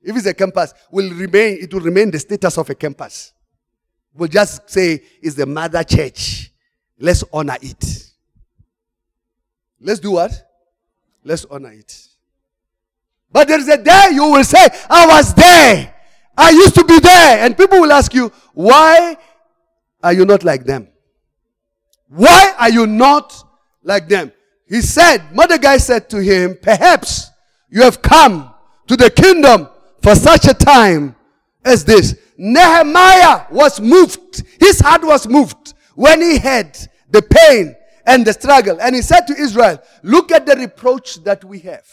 If 0.02 0.16
it's 0.16 0.26
a 0.26 0.34
campus, 0.34 0.74
will 0.90 1.10
remain, 1.12 1.58
it 1.60 1.72
will 1.72 1.82
remain 1.82 2.10
the 2.10 2.18
status 2.18 2.58
of 2.58 2.68
a 2.68 2.74
campus. 2.74 3.32
We'll 4.12 4.28
just 4.28 4.68
say 4.68 5.02
it's 5.22 5.36
the 5.36 5.46
mother 5.46 5.84
church. 5.84 6.51
Let's 6.98 7.24
honor 7.32 7.56
it. 7.60 8.10
Let's 9.80 10.00
do 10.00 10.12
what? 10.12 10.32
Let's 11.24 11.44
honor 11.44 11.72
it. 11.72 12.08
But 13.32 13.48
there's 13.48 13.68
a 13.68 13.82
day 13.82 14.08
you 14.12 14.24
will 14.30 14.44
say, 14.44 14.68
I 14.88 15.06
was 15.06 15.34
there. 15.34 15.94
I 16.36 16.50
used 16.50 16.74
to 16.76 16.84
be 16.84 17.00
there. 17.00 17.44
And 17.44 17.56
people 17.56 17.80
will 17.80 17.92
ask 17.92 18.12
you, 18.14 18.30
why 18.52 19.16
are 20.02 20.12
you 20.12 20.24
not 20.24 20.44
like 20.44 20.64
them? 20.64 20.88
Why 22.08 22.54
are 22.58 22.70
you 22.70 22.86
not 22.86 23.34
like 23.82 24.08
them? 24.08 24.32
He 24.68 24.82
said, 24.82 25.34
Mordecai 25.34 25.78
said 25.78 26.10
to 26.10 26.22
him, 26.22 26.56
perhaps 26.60 27.30
you 27.70 27.82
have 27.82 28.02
come 28.02 28.52
to 28.86 28.96
the 28.96 29.10
kingdom 29.10 29.68
for 30.02 30.14
such 30.14 30.46
a 30.46 30.54
time 30.54 31.16
as 31.64 31.84
this. 31.84 32.16
Nehemiah 32.36 33.46
was 33.50 33.80
moved. 33.80 34.42
His 34.60 34.80
heart 34.80 35.04
was 35.04 35.26
moved 35.28 35.61
when 35.94 36.20
he 36.20 36.38
had 36.38 36.76
the 37.10 37.22
pain 37.22 37.76
and 38.06 38.26
the 38.26 38.32
struggle. 38.32 38.80
And 38.80 38.94
he 38.94 39.02
said 39.02 39.26
to 39.26 39.34
Israel, 39.34 39.82
look 40.02 40.32
at 40.32 40.46
the 40.46 40.56
reproach 40.56 41.22
that 41.24 41.44
we 41.44 41.60
have. 41.60 41.86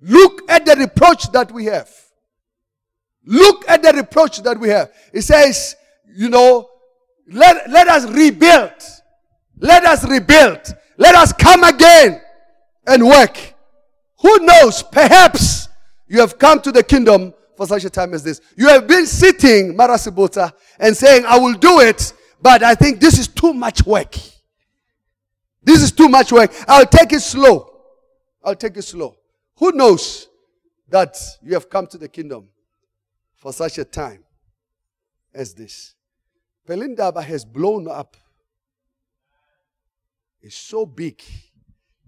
Look 0.00 0.48
at 0.50 0.64
the 0.64 0.76
reproach 0.76 1.30
that 1.32 1.50
we 1.52 1.66
have. 1.66 1.90
Look 3.24 3.68
at 3.68 3.82
the 3.82 3.92
reproach 3.92 4.42
that 4.42 4.58
we 4.58 4.68
have. 4.68 4.90
He 5.12 5.20
says, 5.20 5.76
you 6.06 6.28
know, 6.28 6.68
let, 7.30 7.68
let 7.70 7.88
us 7.88 8.06
rebuild. 8.10 8.72
Let 9.58 9.84
us 9.84 10.08
rebuild. 10.08 10.74
Let 10.96 11.14
us 11.14 11.32
come 11.32 11.64
again 11.64 12.20
and 12.86 13.06
work. 13.06 13.54
Who 14.20 14.38
knows? 14.38 14.82
Perhaps 14.82 15.68
you 16.06 16.20
have 16.20 16.38
come 16.38 16.60
to 16.62 16.72
the 16.72 16.82
kingdom 16.82 17.34
for 17.56 17.66
such 17.66 17.84
a 17.84 17.90
time 17.90 18.14
as 18.14 18.22
this. 18.22 18.40
You 18.56 18.68
have 18.68 18.86
been 18.86 19.06
sitting, 19.06 19.76
Marasibota, 19.76 20.52
and 20.78 20.96
saying, 20.96 21.24
I 21.26 21.38
will 21.38 21.54
do 21.54 21.80
it, 21.80 22.12
but 22.40 22.62
I 22.62 22.74
think 22.74 23.00
this 23.00 23.18
is 23.18 23.28
too 23.28 23.52
much 23.52 23.84
work. 23.84 24.16
This 25.62 25.82
is 25.82 25.92
too 25.92 26.08
much 26.08 26.32
work. 26.32 26.52
I'll 26.66 26.86
take 26.86 27.12
it 27.12 27.20
slow. 27.20 27.70
I'll 28.42 28.54
take 28.54 28.76
it 28.76 28.82
slow. 28.82 29.16
Who 29.56 29.72
knows 29.72 30.28
that 30.88 31.16
you 31.42 31.54
have 31.54 31.68
come 31.68 31.86
to 31.88 31.98
the 31.98 32.08
kingdom 32.08 32.48
for 33.34 33.52
such 33.52 33.78
a 33.78 33.84
time 33.84 34.24
as 35.34 35.52
this? 35.54 35.94
Pelindaba 36.66 37.22
has 37.22 37.44
blown 37.44 37.88
up. 37.88 38.16
It's 40.40 40.56
so 40.56 40.86
big. 40.86 41.20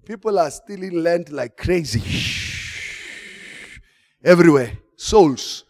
People 0.05 0.39
are 0.39 0.51
stealing 0.51 1.03
land 1.03 1.31
like 1.31 1.57
crazy. 1.57 2.03
Everywhere. 4.23 4.79
Souls. 4.97 5.65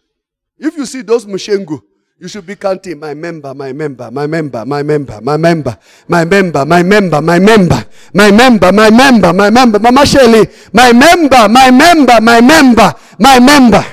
If 0.57 0.77
you 0.77 0.85
see 0.85 1.01
those 1.01 1.25
Mushengu, 1.25 1.81
you 2.21 2.27
should 2.27 2.45
be 2.45 2.55
counting 2.55 2.99
my 2.99 3.15
member, 3.15 3.51
my 3.55 3.73
member, 3.73 4.11
my 4.11 4.27
member, 4.27 4.63
my 4.63 4.83
member, 4.83 5.19
my 5.21 5.37
member, 5.37 5.75
my 6.07 6.23
member, 6.23 6.65
my 6.67 6.83
member, 6.83 7.19
my 7.19 7.39
member, 7.39 7.85
my 8.13 8.29
member, 8.31 8.71
my 8.71 8.89
member, 8.91 9.33
my 9.33 9.49
member, 9.49 9.79
Mama 9.79 10.05
Shelley, 10.05 10.45
my 10.71 10.93
member, 10.93 11.49
my 11.49 11.71
member, 11.71 12.21
my 12.21 12.39
member, 12.39 12.93
my 13.17 13.39
member. 13.39 13.83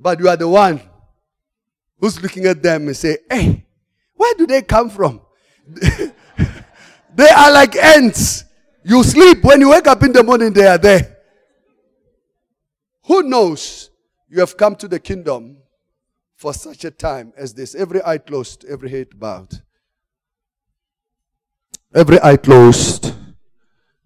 But 0.00 0.18
you 0.18 0.28
are 0.28 0.36
the 0.36 0.48
one 0.48 0.80
who's 2.00 2.20
looking 2.20 2.44
at 2.46 2.60
them 2.60 2.88
and 2.88 2.96
say, 2.96 3.18
hey, 3.30 3.64
where 4.16 4.34
do 4.34 4.48
they 4.48 4.62
come 4.62 4.90
from? 4.90 5.20
they 7.14 7.28
are 7.28 7.52
like 7.52 7.76
ants. 7.76 8.42
You 8.82 9.04
sleep. 9.04 9.44
When 9.44 9.60
you 9.60 9.70
wake 9.70 9.86
up 9.86 10.02
in 10.02 10.10
the 10.10 10.24
morning, 10.24 10.52
they 10.52 10.66
are 10.66 10.78
there. 10.78 11.18
Who 13.04 13.22
knows 13.22 13.91
you 14.32 14.40
have 14.40 14.56
come 14.56 14.74
to 14.74 14.88
the 14.88 14.98
kingdom 14.98 15.58
for 16.36 16.54
such 16.54 16.86
a 16.86 16.90
time 16.90 17.34
as 17.36 17.52
this. 17.52 17.74
Every 17.74 18.02
eye 18.02 18.16
closed, 18.16 18.64
every 18.64 18.88
head 18.88 19.08
bowed. 19.20 19.60
Every 21.94 22.18
eye 22.18 22.38
closed, 22.38 23.12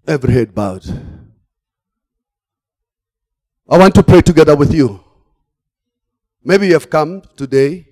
every 0.05 0.33
head 0.33 0.53
bowed. 0.53 0.85
I 3.68 3.79
want 3.79 3.95
to 3.95 4.03
pray 4.03 4.20
together 4.20 4.57
with 4.57 4.74
you. 4.74 4.99
Maybe 6.43 6.66
you 6.66 6.72
have 6.72 6.91
come 6.91 7.22
today 7.37 7.87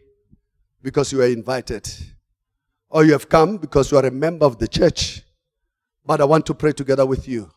because 0.83 1.13
you 1.13 1.23
are 1.23 1.29
invited, 1.29 1.89
or 2.89 3.05
you 3.05 3.13
have 3.13 3.29
come 3.29 3.59
because 3.59 3.93
you 3.93 3.99
are 3.99 4.07
a 4.07 4.11
member 4.11 4.45
of 4.45 4.59
the 4.59 4.67
church. 4.67 5.23
But 6.05 6.21
I 6.21 6.25
want 6.25 6.47
to 6.47 6.55
pray 6.55 6.73
together 6.73 7.07
with 7.07 7.29
you. 7.29 7.49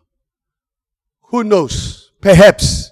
Who 1.23 1.43
knows? 1.43 2.11
Perhaps 2.21 2.91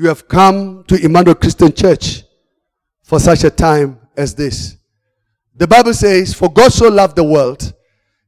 you 0.00 0.08
have 0.08 0.26
come 0.26 0.82
to 0.84 0.94
Emmanuel 1.04 1.34
Christian 1.34 1.70
Church 1.70 2.22
for 3.04 3.20
such 3.20 3.44
a 3.44 3.50
time 3.50 4.00
as 4.16 4.34
this. 4.34 4.78
The 5.54 5.66
Bible 5.66 5.92
says, 5.92 6.32
For 6.32 6.50
God 6.50 6.72
so 6.72 6.88
loved 6.88 7.16
the 7.16 7.24
world 7.24 7.74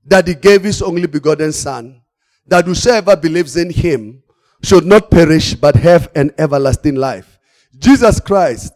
that 0.04 0.28
he 0.28 0.34
gave 0.34 0.64
his 0.64 0.82
only 0.82 1.06
begotten 1.06 1.50
Son, 1.50 2.02
that 2.46 2.66
whosoever 2.66 3.16
believes 3.16 3.56
in 3.56 3.70
him 3.70 4.22
should 4.62 4.84
not 4.84 5.10
perish 5.10 5.54
but 5.54 5.74
have 5.76 6.10
an 6.14 6.32
everlasting 6.36 6.96
life. 6.96 7.38
Jesus 7.78 8.20
Christ 8.20 8.74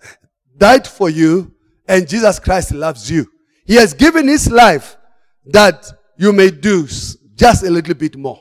died 0.56 0.86
for 0.86 1.10
you, 1.10 1.52
and 1.86 2.08
Jesus 2.08 2.38
Christ 2.38 2.72
loves 2.72 3.10
you. 3.10 3.30
He 3.66 3.74
has 3.74 3.92
given 3.92 4.26
his 4.26 4.50
life 4.50 4.96
that 5.44 5.86
you 6.16 6.32
may 6.32 6.50
do 6.50 6.88
just 7.34 7.62
a 7.62 7.68
little 7.68 7.94
bit 7.94 8.16
more. 8.16 8.40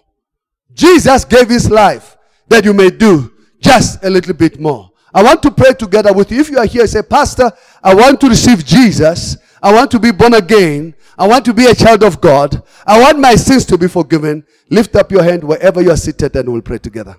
Jesus 0.71 1.25
gave 1.25 1.49
his 1.49 1.69
life 1.69 2.15
that 2.47 2.63
you 2.63 2.73
may 2.73 2.89
do 2.89 3.34
just 3.59 4.03
a 4.03 4.09
little 4.09 4.33
bit 4.33 4.59
more. 4.59 4.91
I 5.13 5.23
want 5.23 5.41
to 5.43 5.51
pray 5.51 5.73
together 5.73 6.11
with 6.11 6.31
you. 6.31 6.41
If 6.41 6.49
you 6.49 6.57
are 6.57 6.65
here, 6.65 6.85
say, 6.87 7.01
Pastor, 7.01 7.51
I 7.81 7.93
want 7.93 8.19
to 8.21 8.27
receive 8.27 8.65
Jesus. 8.65 9.37
I 9.63 9.73
want 9.73 9.89
to 9.91 9.99
be 9.99 10.11
born 10.11 10.33
again. 10.33 10.93
I 11.17 11.27
want 11.27 11.45
to 11.45 11.53
be 11.53 11.65
a 11.65 11.73
child 11.73 12.03
of 12.03 12.19
God. 12.19 12.61
I 12.85 12.99
want 12.99 13.19
my 13.19 13.35
sins 13.35 13.65
to 13.67 13.77
be 13.77 13.87
forgiven. 13.87 14.45
Lift 14.69 14.95
up 14.95 15.11
your 15.11 15.23
hand 15.23 15.43
wherever 15.43 15.81
you 15.81 15.91
are 15.91 15.97
seated 15.97 16.35
and 16.35 16.51
we'll 16.51 16.61
pray 16.61 16.79
together. 16.79 17.15